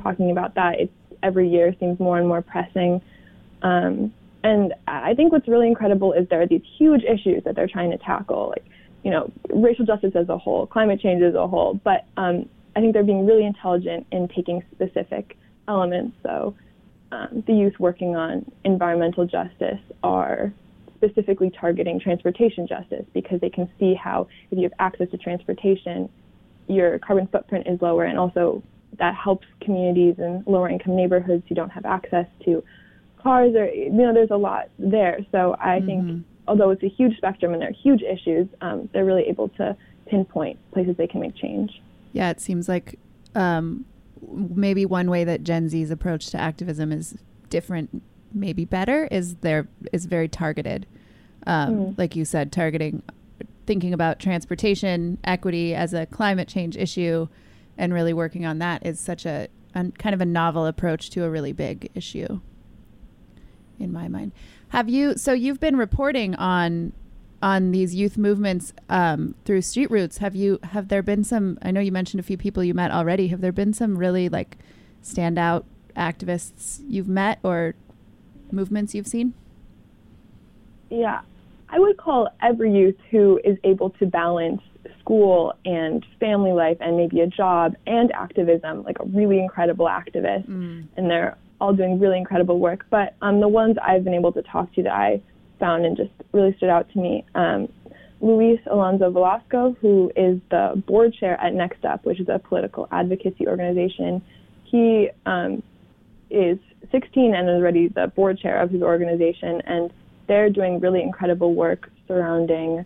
talking 0.01 0.31
about 0.31 0.55
that. 0.55 0.79
It's 0.79 0.91
every 1.23 1.47
year 1.49 1.73
seems 1.79 1.99
more 1.99 2.17
and 2.17 2.27
more 2.27 2.41
pressing. 2.41 3.01
Um, 3.61 4.13
and 4.43 4.73
I 4.87 5.13
think 5.13 5.31
what's 5.31 5.47
really 5.47 5.67
incredible 5.67 6.11
is 6.11 6.27
there 6.27 6.41
are 6.41 6.47
these 6.47 6.63
huge 6.77 7.03
issues 7.03 7.45
that 7.45 7.55
they're 7.55 7.67
trying 7.67 7.91
to 7.91 7.97
tackle, 7.97 8.49
like 8.49 8.65
you 9.03 9.11
know, 9.11 9.31
racial 9.49 9.85
justice 9.85 10.13
as 10.15 10.29
a 10.29 10.37
whole, 10.37 10.65
climate 10.65 10.99
change 10.99 11.21
as 11.21 11.35
a 11.35 11.47
whole. 11.47 11.79
But 11.83 12.05
um, 12.17 12.49
I 12.75 12.79
think 12.79 12.93
they're 12.93 13.03
being 13.03 13.25
really 13.25 13.45
intelligent 13.45 14.07
in 14.11 14.27
taking 14.29 14.63
specific 14.73 15.37
elements. 15.67 16.17
So 16.23 16.55
um, 17.11 17.43
the 17.45 17.53
youth 17.53 17.73
working 17.79 18.15
on 18.15 18.49
environmental 18.63 19.25
justice 19.25 19.79
are 20.01 20.51
specifically 20.95 21.51
targeting 21.51 21.99
transportation 21.99 22.65
justice 22.67 23.05
because 23.13 23.39
they 23.41 23.49
can 23.49 23.69
see 23.79 23.93
how 23.93 24.27
if 24.51 24.57
you 24.57 24.63
have 24.63 24.73
access 24.79 25.09
to 25.11 25.17
transportation, 25.17 26.09
your 26.67 26.97
carbon 26.99 27.27
footprint 27.27 27.67
is 27.67 27.81
lower, 27.81 28.05
and 28.05 28.17
also 28.17 28.63
that 28.99 29.15
helps 29.15 29.45
communities 29.61 30.15
in 30.17 30.43
lower 30.47 30.69
income 30.69 30.95
neighborhoods 30.95 31.43
who 31.49 31.55
don't 31.55 31.69
have 31.69 31.85
access 31.85 32.25
to 32.45 32.63
cars 33.21 33.55
or 33.55 33.65
you 33.67 33.91
know 33.91 34.13
there's 34.13 34.31
a 34.31 34.37
lot 34.37 34.69
there. 34.79 35.19
So 35.31 35.55
I 35.59 35.79
mm-hmm. 35.79 35.85
think 35.85 36.25
although 36.47 36.71
it's 36.71 36.83
a 36.83 36.89
huge 36.89 37.15
spectrum 37.17 37.53
and 37.53 37.61
there 37.61 37.69
are 37.69 37.73
huge 37.73 38.01
issues, 38.01 38.47
um, 38.61 38.89
they're 38.93 39.05
really 39.05 39.23
able 39.23 39.49
to 39.49 39.75
pinpoint 40.07 40.59
places 40.71 40.95
they 40.97 41.07
can 41.07 41.21
make 41.21 41.35
change. 41.35 41.71
Yeah, 42.13 42.29
it 42.29 42.39
seems 42.39 42.69
like 42.69 42.97
um, 43.35 43.85
maybe 44.31 44.85
one 44.85 45.09
way 45.09 45.23
that 45.23 45.43
Gen 45.43 45.67
Z's 45.67 45.91
approach 45.91 46.29
to 46.29 46.39
activism 46.39 46.91
is 46.91 47.15
different 47.49 48.01
maybe 48.33 48.65
better 48.65 49.07
is 49.11 49.35
there 49.35 49.67
is 49.91 50.05
very 50.05 50.27
targeted. 50.27 50.85
Um, 51.45 51.75
mm. 51.75 51.97
Like 51.97 52.15
you 52.15 52.25
said, 52.25 52.51
targeting, 52.51 53.03
thinking 53.65 53.93
about 53.93 54.19
transportation 54.19 55.17
equity 55.23 55.75
as 55.75 55.93
a 55.93 56.05
climate 56.05 56.47
change 56.47 56.77
issue, 56.77 57.27
and 57.77 57.93
really 57.93 58.13
working 58.13 58.45
on 58.45 58.59
that 58.59 58.85
is 58.85 58.99
such 58.99 59.25
a, 59.25 59.47
a 59.75 59.91
kind 59.97 60.13
of 60.13 60.21
a 60.21 60.25
novel 60.25 60.65
approach 60.65 61.09
to 61.11 61.23
a 61.23 61.29
really 61.29 61.53
big 61.53 61.89
issue. 61.95 62.39
In 63.79 63.91
my 63.91 64.07
mind, 64.07 64.31
have 64.69 64.87
you? 64.89 65.17
So 65.17 65.33
you've 65.33 65.59
been 65.59 65.75
reporting 65.75 66.35
on 66.35 66.93
on 67.43 67.71
these 67.71 67.93
youth 67.93 68.17
movements 68.17 68.73
um, 68.89 69.35
through 69.43 69.61
Street 69.61 69.91
Roots. 69.91 70.19
Have 70.19 70.33
you? 70.33 70.59
Have 70.63 70.87
there 70.87 71.03
been 71.03 71.25
some? 71.25 71.59
I 71.61 71.71
know 71.71 71.81
you 71.81 71.91
mentioned 71.91 72.21
a 72.21 72.23
few 72.23 72.37
people 72.37 72.63
you 72.63 72.73
met 72.73 72.89
already. 72.89 73.27
Have 73.27 73.41
there 73.41 73.51
been 73.51 73.73
some 73.73 73.97
really 73.97 74.29
like 74.29 74.57
standout 75.03 75.65
activists 75.95 76.81
you've 76.87 77.09
met 77.09 77.39
or 77.43 77.75
movements 78.49 78.95
you've 78.95 79.07
seen? 79.07 79.33
Yeah, 80.89 81.21
I 81.67 81.79
would 81.79 81.97
call 81.97 82.29
every 82.41 82.71
youth 82.73 82.95
who 83.11 83.41
is 83.43 83.57
able 83.65 83.89
to 83.91 84.05
balance 84.05 84.61
school 85.01 85.53
and 85.65 86.05
family 86.21 86.53
life 86.53 86.77
and 86.79 86.95
maybe 86.95 87.19
a 87.19 87.27
job 87.27 87.75
and 87.85 88.09
activism 88.13 88.83
like 88.83 88.99
a 89.01 89.05
really 89.05 89.39
incredible 89.39 89.87
activist. 89.87 90.47
Mm. 90.47 90.87
And 90.95 91.11
they're 91.11 91.37
all 91.59 91.73
doing 91.73 91.99
really 91.99 92.17
incredible 92.17 92.59
work. 92.59 92.85
But 92.89 93.15
um, 93.21 93.41
the 93.41 93.49
ones 93.49 93.75
I've 93.85 94.05
been 94.05 94.13
able 94.13 94.31
to 94.31 94.41
talk 94.43 94.73
to 94.75 94.83
that 94.83 94.93
I 94.93 95.21
found 95.59 95.85
and 95.85 95.95
just 95.95 96.11
really 96.31 96.55
stood 96.57 96.69
out 96.69 96.89
to 96.91 96.99
me. 96.99 97.25
Um, 97.35 97.69
Luis 98.21 98.59
Alonso 98.71 99.11
Velasco, 99.11 99.75
who 99.81 100.11
is 100.15 100.39
the 100.49 100.81
board 100.87 101.13
chair 101.13 101.39
at 101.41 101.53
Next 101.53 101.83
Up, 101.83 102.05
which 102.05 102.19
is 102.21 102.29
a 102.29 102.39
political 102.39 102.87
advocacy 102.91 103.47
organization, 103.47 104.21
he 104.63 105.09
um, 105.25 105.61
is 106.29 106.57
16 106.91 107.35
and 107.35 107.49
is 107.49 107.55
already 107.55 107.89
the 107.89 108.07
board 108.15 108.39
chair 108.39 108.61
of 108.61 108.71
his 108.71 108.81
organization, 108.81 109.61
and 109.65 109.91
they're 110.27 110.49
doing 110.49 110.79
really 110.79 111.01
incredible 111.01 111.53
work 111.53 111.91
surrounding 112.07 112.85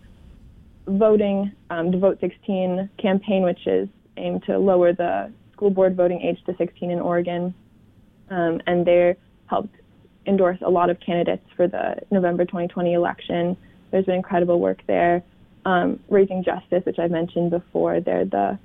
voting, 0.88 1.52
um, 1.70 1.92
the 1.92 1.98
Vote 1.98 2.18
16 2.20 2.90
campaign, 2.98 3.44
which 3.44 3.68
is 3.68 3.88
aimed 4.18 4.44
to 4.46 4.58
lower 4.58 4.94
the 4.94 5.32
school 5.54 5.70
board 5.70 5.96
voting 5.96 6.22
age 6.22 6.44
to 6.46 6.56
16 6.58 6.90
in 6.90 7.00
Oregon. 7.00 7.54
Um, 8.30 8.60
and 8.68 8.86
they 8.86 9.16
helped 9.46 9.76
endorse 10.28 10.58
a 10.62 10.70
lot 10.70 10.90
of 10.90 11.00
candidates 11.00 11.46
for 11.56 11.68
the 11.68 11.96
November 12.12 12.46
2020 12.46 12.94
election. 12.94 13.58
There's 13.92 14.06
been 14.06 14.16
incredible 14.16 14.60
work 14.60 14.82
there. 14.88 15.24
Um, 15.66 16.00
Raising 16.10 16.44
Justice, 16.44 16.86
which 16.86 17.00
I 17.00 17.08
mentioned 17.08 17.52
before, 17.52 18.00
they're 18.00 18.26
the 18.26 18.60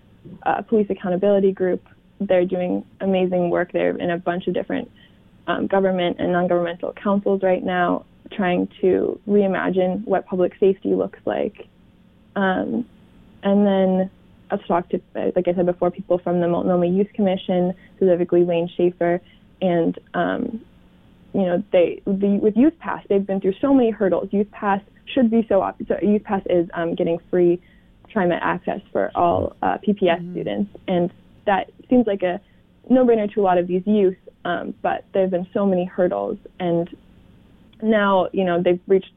uh, 0.45 0.63
police 0.63 0.89
accountability 0.91 1.53
group. 1.53 1.85
They're 2.21 2.45
doing 2.45 2.85
amazing 3.01 3.51
work. 3.51 3.73
They're 3.73 3.97
in 3.97 4.11
a 4.11 4.19
bunch 4.19 4.47
of 4.47 4.55
different 4.55 4.91
um, 5.47 5.67
government 5.67 6.19
and 6.21 6.33
non-governmental 6.33 6.93
councils 6.95 7.43
right 7.43 7.63
now, 7.63 8.05
trying 8.33 8.69
to 8.81 9.21
reimagine 9.29 10.05
what 10.05 10.27
public 10.27 10.53
safety 10.61 10.95
looks 10.95 11.19
like. 11.25 11.67
Um, 12.37 12.87
and 13.43 13.67
then 13.67 14.11
I've 14.51 14.65
talked 14.67 14.91
to, 14.91 15.01
like 15.15 15.49
I 15.49 15.55
said 15.55 15.67
before, 15.67 15.91
people 15.91 16.19
from 16.19 16.41
the 16.41 16.49
Multnomah 16.49 16.87
Youth 16.87 17.13
Commission, 17.15 17.75
specifically 17.97 18.45
Wayne 18.45 18.69
Schaefer, 18.77 19.21
and 19.61 19.99
um, 20.15 20.65
you 21.35 21.43
know 21.43 21.63
they 21.73 22.03
the, 22.07 22.39
with 22.43 22.57
Youth 22.57 22.79
Pass 22.79 23.05
they've 23.09 23.27
been 23.27 23.41
through 23.41 23.55
so 23.61 23.73
many 23.73 23.91
hurdles. 23.91 24.29
Youth 24.33 24.51
Pass 24.51 24.81
should 25.07 25.31
be 25.31 25.45
so, 25.49 25.75
so 25.89 25.97
Youth 26.03 26.25
Pass 26.25 26.43
is 26.47 26.69
um, 26.75 26.95
getting 26.95 27.19
free 27.31 27.61
TriMet 28.15 28.41
access 28.43 28.81
for 28.93 29.11
all 29.15 29.57
uh, 29.63 29.79
PPS 29.79 30.21
mm-hmm. 30.21 30.33
students, 30.33 30.77
and 30.87 31.13
that 31.47 31.71
seems 31.89 32.07
like 32.07 32.23
a 32.23 32.41
no-brainer 32.89 33.33
to 33.33 33.41
a 33.41 33.43
lot 33.43 33.59
of 33.59 33.67
these 33.67 33.83
youth. 33.87 34.17
Um, 34.45 34.75
but 34.83 35.05
there 35.13 35.23
have 35.23 35.31
been 35.31 35.47
so 35.55 35.65
many 35.65 35.85
hurdles, 35.85 36.39
and 36.59 36.89
now 37.83 38.29
you 38.33 38.45
know 38.45 38.63
they've 38.63 38.81
reached 38.87 39.13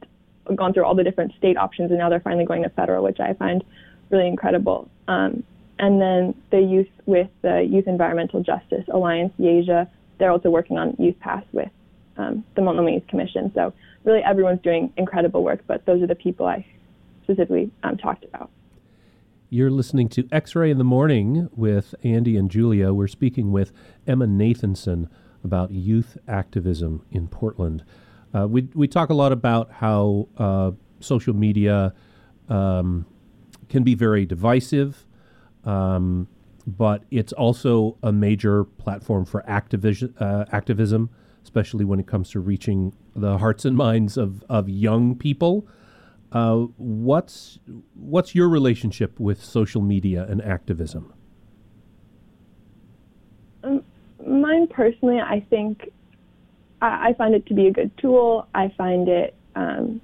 gone 0.56 0.73
through 0.73 0.86
all 0.86 0.95
the 0.95 1.04
different 1.04 1.34
state 1.38 1.58
options, 1.58 1.89
and 1.89 1.99
now 1.99 2.10
they're 2.10 2.19
finally 2.19 2.45
going 2.45 2.63
to 2.63 2.69
federal, 2.69 3.04
which 3.04 3.19
I 3.19 3.34
find 3.34 3.63
really 4.12 4.28
incredible. 4.28 4.89
Um, 5.08 5.43
and 5.80 5.99
then 5.99 6.36
the 6.51 6.60
youth 6.60 6.88
with 7.06 7.30
the 7.41 7.67
Youth 7.67 7.88
Environmental 7.88 8.41
Justice 8.41 8.86
Alliance, 8.93 9.34
YEJA, 9.39 9.89
they're 10.19 10.32
also 10.32 10.49
working 10.49 10.78
on 10.78 10.95
Youth 10.99 11.19
Pass 11.19 11.43
with 11.51 11.69
um, 12.17 12.43
the 12.56 12.62
Multnomah 12.62 13.01
Commission. 13.01 13.51
So 13.54 13.73
really 14.04 14.21
everyone's 14.23 14.62
doing 14.62 14.91
incredible 14.97 15.43
work, 15.43 15.62
but 15.67 15.86
those 15.86 16.01
are 16.01 16.08
the 16.08 16.15
people 16.15 16.45
I 16.45 16.65
specifically 17.23 17.71
um, 17.84 17.97
talked 17.97 18.23
about. 18.23 18.49
You're 19.49 19.71
listening 19.71 20.10
to 20.10 20.28
X 20.32 20.56
Ray 20.56 20.71
in 20.71 20.78
the 20.78 20.84
Morning 20.84 21.49
with 21.56 21.95
Andy 22.04 22.36
and 22.36 22.49
Julia. 22.49 22.93
We're 22.93 23.08
speaking 23.08 23.51
with 23.51 23.71
Emma 24.08 24.25
Nathanson 24.25 25.08
about 25.43 25.71
youth 25.71 26.17
activism 26.28 27.06
in 27.12 27.28
Portland. 27.28 27.84
Uh, 28.34 28.47
we, 28.47 28.67
we 28.73 28.88
talk 28.88 29.10
a 29.10 29.13
lot 29.13 29.32
about 29.32 29.71
how 29.71 30.28
uh, 30.38 30.71
social 30.99 31.34
media 31.34 31.93
um, 32.49 33.06
can 33.69 33.84
be 33.84 33.95
very 33.95 34.25
divisive, 34.25 35.06
um, 35.63 36.28
but 36.67 37.04
it's 37.12 37.32
also 37.34 37.97
a 38.04 38.12
major 38.12 38.63
platform 38.63 39.23
for 39.25 39.43
activis- 39.47 40.13
uh, 40.19 40.45
activism, 40.51 41.10
especially 41.45 41.86
when 41.86 41.99
it 41.99 42.08
comes 42.08 42.31
to 42.31 42.39
reaching 42.39 42.91
the 43.15 43.38
hearts 43.38 43.65
and 43.65 43.77
minds 43.77 44.17
of, 44.17 44.43
of 44.49 44.67
young 44.67 45.15
people. 45.15 45.67
Uh, 46.31 46.65
what's 46.77 47.60
what's 47.93 48.34
your 48.34 48.49
relationship 48.49 49.19
with 49.19 49.43
social 49.43 49.81
media 49.81 50.25
and 50.27 50.41
activism? 50.41 51.13
Um, 53.63 53.84
mine 54.25 54.65
personally, 54.67 55.19
I 55.19 55.45
think 55.51 55.91
I, 56.81 57.10
I, 57.10 57.13
find 57.13 57.36
it 57.36 57.45
to 57.45 57.53
be 57.53 57.67
a 57.67 57.71
good 57.71 57.95
tool. 57.99 58.47
I 58.55 58.73
find 58.75 59.08
it 59.08 59.36
um, 59.55 60.01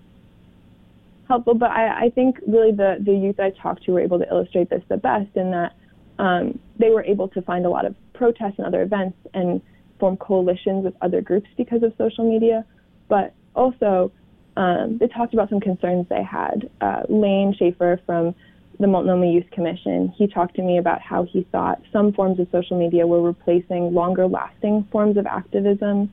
helpful, 1.27 1.55
but 1.55 1.71
I, 1.71 2.05
I, 2.05 2.09
think 2.11 2.37
really 2.47 2.71
the 2.71 2.97
the 3.01 3.13
youth 3.13 3.39
I 3.39 3.49
talked 3.49 3.83
to 3.85 3.93
were 3.93 3.99
able 3.99 4.19
to 4.19 4.29
illustrate 4.29 4.69
this 4.69 4.83
the 4.89 4.97
best 4.97 5.35
in 5.35 5.49
that 5.51 5.73
um, 6.19 6.59
they 6.77 6.91
were 6.91 7.03
able 7.03 7.29
to 7.29 7.41
find 7.41 7.65
a 7.65 7.69
lot 7.69 7.85
of 7.85 7.95
protests 8.13 8.59
and 8.59 8.67
other 8.67 8.83
events 8.83 9.17
and 9.33 9.59
form 10.01 10.17
coalitions 10.17 10.83
with 10.83 10.95
other 11.01 11.21
groups 11.21 11.47
because 11.55 11.83
of 11.83 11.93
social 11.97 12.29
media, 12.29 12.65
but 13.07 13.33
also 13.55 14.11
um, 14.57 14.97
they 14.97 15.07
talked 15.07 15.33
about 15.33 15.49
some 15.49 15.61
concerns 15.61 16.07
they 16.09 16.23
had. 16.23 16.69
Uh, 16.81 17.03
Lane 17.07 17.55
Schaefer 17.57 18.01
from 18.05 18.35
the 18.79 18.87
Multnomah 18.87 19.27
Youth 19.27 19.49
Commission, 19.51 20.13
he 20.17 20.27
talked 20.27 20.55
to 20.55 20.63
me 20.63 20.77
about 20.77 21.01
how 21.01 21.23
he 21.23 21.43
thought 21.51 21.81
some 21.93 22.11
forms 22.11 22.39
of 22.39 22.47
social 22.51 22.77
media 22.77 23.05
were 23.07 23.21
replacing 23.21 23.93
longer 23.93 24.27
lasting 24.27 24.87
forms 24.91 25.17
of 25.17 25.25
activism. 25.25 26.11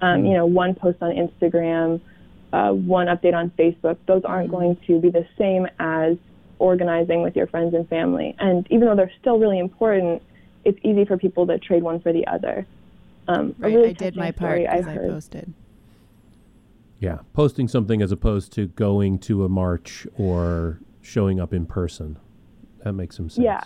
Um, 0.00 0.20
hmm. 0.20 0.26
you 0.26 0.34
know, 0.34 0.46
one 0.46 0.74
post 0.74 0.98
on 1.02 1.10
Instagram, 1.10 2.00
uh, 2.52 2.70
one 2.70 3.08
update 3.08 3.34
on 3.34 3.50
Facebook, 3.50 3.98
those 4.06 4.22
aren't 4.24 4.48
hmm. 4.48 4.54
going 4.54 4.76
to 4.86 5.00
be 5.00 5.10
the 5.10 5.26
same 5.36 5.66
as 5.78 6.16
organizing 6.58 7.22
with 7.22 7.36
your 7.36 7.48
friends 7.48 7.74
and 7.74 7.88
family. 7.88 8.34
And 8.38 8.66
even 8.70 8.86
though 8.86 8.96
they're 8.96 9.12
still 9.20 9.38
really 9.38 9.58
important, 9.58 10.22
it's 10.64 10.78
easy 10.82 11.04
for 11.04 11.18
people 11.18 11.46
to 11.48 11.58
trade 11.58 11.82
one 11.82 12.00
for 12.00 12.12
the 12.12 12.26
other. 12.26 12.66
Um, 13.26 13.54
right, 13.58 13.74
really 13.74 13.90
I 13.90 13.92
did 13.92 14.16
my 14.16 14.30
part 14.30 14.60
because 14.60 14.86
I, 14.86 14.94
I 14.94 14.96
posted. 14.98 15.52
Yeah, 17.00 17.18
posting 17.32 17.68
something 17.68 18.02
as 18.02 18.12
opposed 18.12 18.52
to 18.52 18.68
going 18.68 19.18
to 19.20 19.44
a 19.44 19.48
march 19.48 20.06
or 20.16 20.80
showing 21.02 21.40
up 21.40 21.52
in 21.52 21.66
person. 21.66 22.18
That 22.82 22.92
makes 22.92 23.16
some 23.16 23.28
sense. 23.28 23.44
Yeah, 23.44 23.62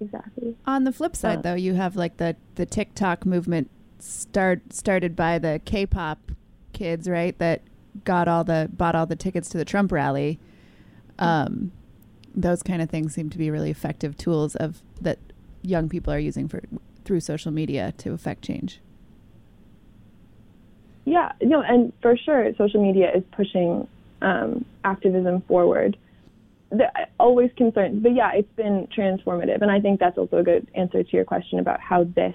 exactly. 0.00 0.56
On 0.66 0.84
the 0.84 0.92
flip 0.92 1.16
side, 1.16 1.38
uh, 1.38 1.42
though, 1.42 1.54
you 1.54 1.74
have 1.74 1.96
like 1.96 2.16
the 2.18 2.36
the 2.56 2.66
TikTok 2.66 3.24
movement 3.26 3.70
start 3.98 4.72
started 4.72 5.14
by 5.14 5.38
the 5.38 5.60
K-pop 5.64 6.32
kids, 6.72 7.08
right? 7.08 7.36
That 7.38 7.62
got 8.04 8.28
all 8.28 8.44
the 8.44 8.68
bought 8.72 8.94
all 8.94 9.06
the 9.06 9.16
tickets 9.16 9.48
to 9.50 9.58
the 9.58 9.64
Trump 9.64 9.92
rally. 9.92 10.38
Um, 11.18 11.72
those 12.34 12.62
kind 12.62 12.80
of 12.80 12.88
things 12.88 13.14
seem 13.14 13.30
to 13.30 13.38
be 13.38 13.50
really 13.50 13.70
effective 13.70 14.16
tools 14.16 14.54
of 14.56 14.82
that 15.00 15.18
young 15.62 15.88
people 15.88 16.12
are 16.12 16.18
using 16.18 16.48
for 16.48 16.62
through 17.04 17.20
social 17.20 17.52
media 17.52 17.92
to 17.98 18.12
affect 18.12 18.42
change. 18.42 18.80
Yeah, 21.04 21.32
no, 21.42 21.60
and 21.60 21.92
for 22.02 22.16
sure, 22.16 22.50
social 22.56 22.82
media 22.82 23.10
is 23.14 23.24
pushing 23.32 23.88
um, 24.22 24.64
activism 24.84 25.42
forward. 25.42 25.96
The, 26.70 26.86
always 27.18 27.50
concerned, 27.56 28.02
but 28.02 28.14
yeah, 28.14 28.30
it's 28.32 28.52
been 28.54 28.86
transformative, 28.96 29.60
and 29.60 29.70
I 29.70 29.80
think 29.80 29.98
that's 29.98 30.18
also 30.18 30.38
a 30.38 30.42
good 30.42 30.68
answer 30.74 31.02
to 31.02 31.10
your 31.10 31.24
question 31.24 31.58
about 31.58 31.80
how 31.80 32.04
this 32.04 32.34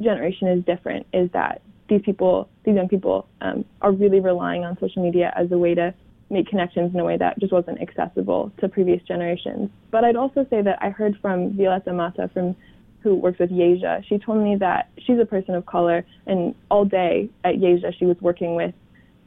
generation 0.00 0.48
is 0.48 0.64
different. 0.64 1.06
Is 1.12 1.30
that 1.32 1.62
these 1.88 2.02
people, 2.02 2.48
these 2.64 2.76
young 2.76 2.88
people, 2.88 3.26
um, 3.40 3.64
are 3.80 3.90
really 3.90 4.20
relying 4.20 4.64
on 4.64 4.78
social 4.78 5.02
media 5.02 5.32
as 5.36 5.50
a 5.50 5.58
way 5.58 5.74
to 5.74 5.92
make 6.30 6.48
connections 6.48 6.94
in 6.94 7.00
a 7.00 7.04
way 7.04 7.16
that 7.16 7.38
just 7.38 7.52
wasn't 7.52 7.80
accessible 7.80 8.52
to 8.58 8.68
previous 8.68 9.02
generations. 9.02 9.68
But 9.90 10.04
I'd 10.04 10.16
also 10.16 10.46
say 10.48 10.62
that 10.62 10.78
I 10.80 10.90
heard 10.90 11.18
from 11.20 11.52
Violeta 11.52 11.94
Mata 11.94 12.30
from 12.32 12.56
who 13.02 13.14
works 13.14 13.38
with 13.38 13.50
YEJA, 13.50 14.04
she 14.06 14.18
told 14.18 14.42
me 14.42 14.56
that 14.56 14.90
she's 14.98 15.18
a 15.18 15.26
person 15.26 15.54
of 15.54 15.66
color, 15.66 16.04
and 16.26 16.54
all 16.70 16.84
day 16.84 17.28
at 17.44 17.56
YEJA 17.56 17.98
she 17.98 18.06
was 18.06 18.16
working 18.20 18.54
with, 18.54 18.74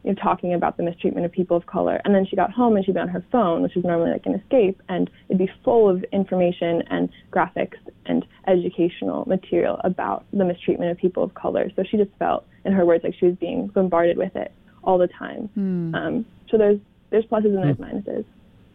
you 0.03 0.13
know, 0.13 0.21
talking 0.21 0.53
about 0.53 0.77
the 0.77 0.83
mistreatment 0.83 1.25
of 1.25 1.31
people 1.31 1.57
of 1.57 1.65
color. 1.65 1.99
And 2.05 2.13
then 2.13 2.25
she 2.25 2.35
got 2.35 2.51
home 2.51 2.75
and 2.75 2.85
she'd 2.85 2.93
be 2.93 2.99
on 2.99 3.07
her 3.07 3.25
phone, 3.31 3.61
which 3.63 3.75
is 3.75 3.83
normally 3.83 4.11
like 4.11 4.25
an 4.25 4.35
escape, 4.35 4.81
and 4.87 5.09
it'd 5.29 5.39
be 5.39 5.51
full 5.63 5.89
of 5.89 6.03
information 6.11 6.83
and 6.89 7.09
graphics 7.31 7.77
and 8.05 8.25
educational 8.47 9.25
material 9.25 9.81
about 9.83 10.25
the 10.31 10.45
mistreatment 10.45 10.91
of 10.91 10.97
people 10.97 11.23
of 11.23 11.33
color. 11.33 11.71
So 11.75 11.83
she 11.83 11.97
just 11.97 12.11
felt, 12.19 12.45
in 12.63 12.71
her 12.73 12.85
words, 12.85 13.03
like 13.03 13.15
she 13.19 13.25
was 13.25 13.35
being 13.35 13.67
bombarded 13.67 14.17
with 14.17 14.35
it 14.35 14.51
all 14.83 14.97
the 14.97 15.07
time. 15.07 15.49
Mm. 15.57 15.95
Um, 15.95 16.25
so 16.49 16.57
there's 16.57 16.79
there's 17.09 17.25
pluses 17.25 17.45
and 17.45 17.57
there's 17.57 17.77
mm. 17.77 18.03
minuses, 18.03 18.25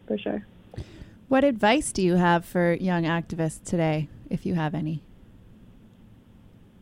for 0.07 0.17
sure. 0.17 0.45
What 1.31 1.45
advice 1.45 1.93
do 1.93 2.01
you 2.01 2.15
have 2.17 2.43
for 2.43 2.73
young 2.73 3.03
activists 3.03 3.63
today? 3.63 4.09
if 4.29 4.45
you 4.45 4.53
have 4.55 4.75
any? 4.75 5.01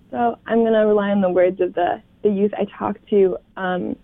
So 0.09 0.39
I'm 0.47 0.61
going 0.61 0.73
to 0.73 0.87
rely 0.87 1.09
on 1.11 1.21
the 1.21 1.29
words 1.29 1.61
of 1.61 1.75
the, 1.75 2.01
the 2.23 2.29
youth 2.29 2.51
I 2.57 2.65
talked 2.65 3.07
to. 3.09 3.37
Um, 3.57 3.95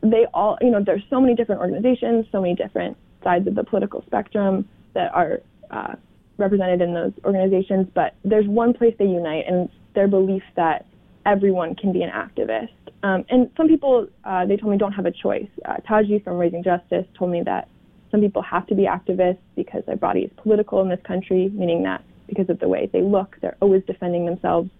they 0.00 0.26
all, 0.34 0.58
you 0.60 0.70
know, 0.70 0.82
there's 0.84 1.04
so 1.08 1.20
many 1.20 1.36
different 1.36 1.60
organizations, 1.60 2.26
so 2.32 2.40
many 2.40 2.56
different 2.56 2.96
sides 3.22 3.46
of 3.46 3.54
the 3.54 3.62
political 3.62 4.02
spectrum 4.06 4.68
that 4.94 5.14
are 5.14 5.40
uh, 5.70 5.94
represented 6.38 6.80
in 6.80 6.92
those 6.92 7.12
organizations, 7.24 7.86
but 7.94 8.16
there's 8.24 8.48
one 8.48 8.74
place 8.74 8.96
they 8.98 9.04
unite, 9.04 9.44
and 9.46 9.68
their 9.94 10.08
belief 10.08 10.42
that 10.56 10.86
everyone 11.24 11.76
can 11.76 11.92
be 11.92 12.02
an 12.02 12.10
activist. 12.10 12.72
Um, 13.04 13.24
and 13.28 13.48
some 13.56 13.68
people, 13.68 14.08
uh, 14.24 14.44
they 14.44 14.56
told 14.56 14.72
me, 14.72 14.78
don't 14.78 14.92
have 14.92 15.06
a 15.06 15.12
choice. 15.12 15.48
Uh, 15.64 15.76
Taji 15.86 16.18
from 16.18 16.36
Raising 16.36 16.64
Justice 16.64 17.06
told 17.16 17.30
me 17.30 17.42
that 17.44 17.68
some 18.12 18.20
people 18.20 18.42
have 18.42 18.66
to 18.68 18.76
be 18.76 18.82
activists 18.82 19.38
because 19.56 19.82
their 19.86 19.96
body 19.96 20.20
is 20.20 20.30
political 20.36 20.80
in 20.82 20.88
this 20.88 21.00
country, 21.02 21.48
meaning 21.52 21.82
that 21.82 22.04
because 22.28 22.48
of 22.48 22.60
the 22.60 22.68
way 22.68 22.88
they 22.92 23.02
look. 23.02 23.36
They're 23.40 23.56
always 23.60 23.82
defending 23.84 24.26
themselves 24.26 24.70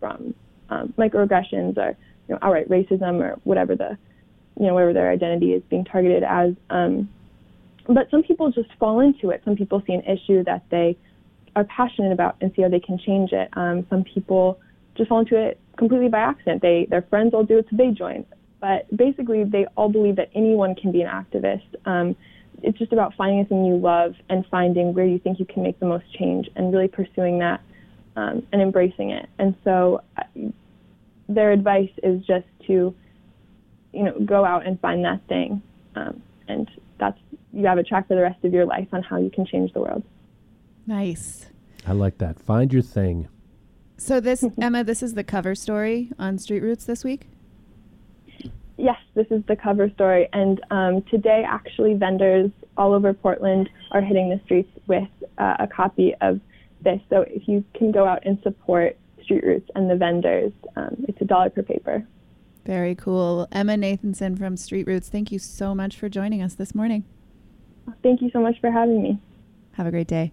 from 0.00 0.34
um, 0.70 0.92
microaggressions 0.98 1.76
or 1.76 1.96
you 2.26 2.34
know 2.34 2.38
outright 2.42 2.68
racism 2.68 3.20
or 3.20 3.38
whatever 3.44 3.76
the 3.76 3.96
you 4.58 4.66
know 4.66 4.74
whatever 4.74 4.92
their 4.92 5.10
identity 5.10 5.52
is 5.52 5.62
being 5.70 5.84
targeted 5.84 6.24
as. 6.24 6.54
Um, 6.70 7.08
but 7.86 8.10
some 8.10 8.22
people 8.22 8.50
just 8.50 8.70
fall 8.78 9.00
into 9.00 9.30
it. 9.30 9.42
Some 9.44 9.56
people 9.56 9.82
see 9.86 9.92
an 9.92 10.02
issue 10.02 10.42
that 10.44 10.62
they 10.70 10.96
are 11.56 11.64
passionate 11.64 12.12
about 12.12 12.36
and 12.40 12.52
see 12.54 12.62
how 12.62 12.68
they 12.68 12.80
can 12.80 12.98
change 12.98 13.32
it. 13.32 13.48
Um, 13.54 13.86
some 13.90 14.04
people 14.04 14.58
just 14.96 15.08
fall 15.08 15.20
into 15.20 15.36
it 15.36 15.60
completely 15.76 16.08
by 16.08 16.20
accident. 16.20 16.62
They 16.62 16.86
their 16.88 17.02
friends 17.02 17.34
all 17.34 17.44
do 17.44 17.58
it, 17.58 17.66
so 17.70 17.76
they 17.76 17.90
join. 17.90 18.24
But 18.60 18.94
basically, 18.94 19.44
they 19.44 19.66
all 19.76 19.88
believe 19.88 20.16
that 20.16 20.30
anyone 20.34 20.74
can 20.74 20.92
be 20.92 21.02
an 21.02 21.08
activist. 21.08 21.74
Um, 21.86 22.16
it's 22.62 22.78
just 22.78 22.92
about 22.92 23.14
finding 23.14 23.42
something 23.44 23.64
you 23.64 23.76
love 23.76 24.14
and 24.28 24.44
finding 24.50 24.94
where 24.94 25.06
you 25.06 25.18
think 25.18 25.38
you 25.38 25.46
can 25.46 25.62
make 25.62 25.78
the 25.80 25.86
most 25.86 26.04
change 26.18 26.48
and 26.56 26.72
really 26.72 26.88
pursuing 26.88 27.38
that 27.38 27.60
um, 28.16 28.46
and 28.52 28.60
embracing 28.60 29.10
it. 29.10 29.28
And 29.38 29.54
so 29.64 30.02
uh, 30.16 30.22
their 31.28 31.52
advice 31.52 31.90
is 32.02 32.24
just 32.26 32.46
to, 32.66 32.94
you 33.92 34.02
know, 34.02 34.18
go 34.24 34.44
out 34.44 34.66
and 34.66 34.80
find 34.80 35.04
that 35.04 35.20
thing. 35.28 35.62
Um, 35.94 36.22
and 36.48 36.70
that's, 36.98 37.18
you 37.52 37.66
have 37.66 37.78
a 37.78 37.82
track 37.82 38.08
for 38.08 38.14
the 38.14 38.22
rest 38.22 38.44
of 38.44 38.52
your 38.52 38.66
life 38.66 38.88
on 38.92 39.02
how 39.02 39.18
you 39.18 39.30
can 39.30 39.46
change 39.46 39.72
the 39.72 39.80
world. 39.80 40.02
Nice. 40.86 41.46
I 41.86 41.92
like 41.92 42.18
that. 42.18 42.40
Find 42.40 42.72
your 42.72 42.82
thing. 42.82 43.28
So 43.96 44.20
this, 44.20 44.44
Emma, 44.60 44.84
this 44.84 45.02
is 45.02 45.14
the 45.14 45.24
cover 45.24 45.54
story 45.54 46.10
on 46.18 46.38
Street 46.38 46.62
Roots 46.62 46.84
this 46.84 47.04
week? 47.04 47.28
Yes, 48.80 48.96
this 49.14 49.26
is 49.30 49.42
the 49.46 49.56
cover 49.56 49.90
story. 49.90 50.26
And 50.32 50.58
um, 50.70 51.02
today, 51.10 51.44
actually, 51.46 51.94
vendors 51.94 52.50
all 52.78 52.94
over 52.94 53.12
Portland 53.12 53.68
are 53.90 54.00
hitting 54.00 54.30
the 54.30 54.40
streets 54.46 54.70
with 54.86 55.08
uh, 55.36 55.56
a 55.58 55.66
copy 55.66 56.14
of 56.22 56.40
this. 56.82 56.98
So 57.10 57.26
if 57.28 57.46
you 57.46 57.62
can 57.74 57.92
go 57.92 58.06
out 58.06 58.24
and 58.24 58.38
support 58.42 58.96
Street 59.22 59.44
Roots 59.44 59.70
and 59.74 59.90
the 59.90 59.96
vendors, 59.96 60.52
um, 60.76 61.04
it's 61.06 61.20
a 61.20 61.26
dollar 61.26 61.50
per 61.50 61.62
paper. 61.62 62.06
Very 62.64 62.94
cool. 62.94 63.46
Emma 63.52 63.74
Nathanson 63.74 64.38
from 64.38 64.56
Street 64.56 64.86
Roots, 64.86 65.10
thank 65.10 65.30
you 65.30 65.38
so 65.38 65.74
much 65.74 65.98
for 65.98 66.08
joining 66.08 66.40
us 66.40 66.54
this 66.54 66.74
morning. 66.74 67.04
Thank 68.02 68.22
you 68.22 68.30
so 68.32 68.40
much 68.40 68.58
for 68.62 68.70
having 68.70 69.02
me. 69.02 69.20
Have 69.72 69.86
a 69.86 69.90
great 69.90 70.08
day. 70.08 70.32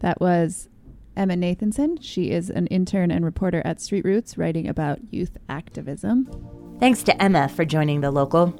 That 0.00 0.20
was 0.20 0.68
Emma 1.16 1.34
Nathanson. 1.34 1.98
She 2.02 2.30
is 2.30 2.50
an 2.50 2.66
intern 2.66 3.10
and 3.10 3.24
reporter 3.24 3.62
at 3.64 3.80
Street 3.80 4.04
Roots 4.04 4.36
writing 4.36 4.68
about 4.68 4.98
youth 5.10 5.38
activism. 5.48 6.69
Thanks 6.80 7.02
to 7.02 7.22
Emma 7.22 7.46
for 7.50 7.66
joining 7.66 8.00
the 8.00 8.10
local. 8.10 8.54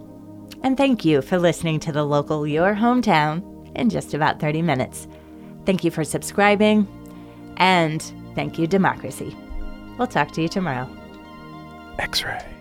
And 0.62 0.76
thank 0.76 1.06
you 1.06 1.22
for 1.22 1.38
listening 1.38 1.80
to 1.80 1.92
The 1.92 2.04
Local 2.04 2.46
Your 2.46 2.74
Hometown 2.74 3.42
in 3.74 3.88
just 3.88 4.12
about 4.12 4.38
30 4.38 4.60
minutes. 4.60 5.08
Thank 5.64 5.84
you 5.84 5.90
for 5.90 6.04
subscribing. 6.04 6.86
And 7.56 8.02
thank 8.34 8.58
you, 8.58 8.66
Democracy. 8.66 9.34
We'll 9.96 10.06
talk 10.06 10.32
to 10.32 10.42
you 10.42 10.48
tomorrow. 10.48 10.86
X 11.98 12.22
ray. 12.22 12.59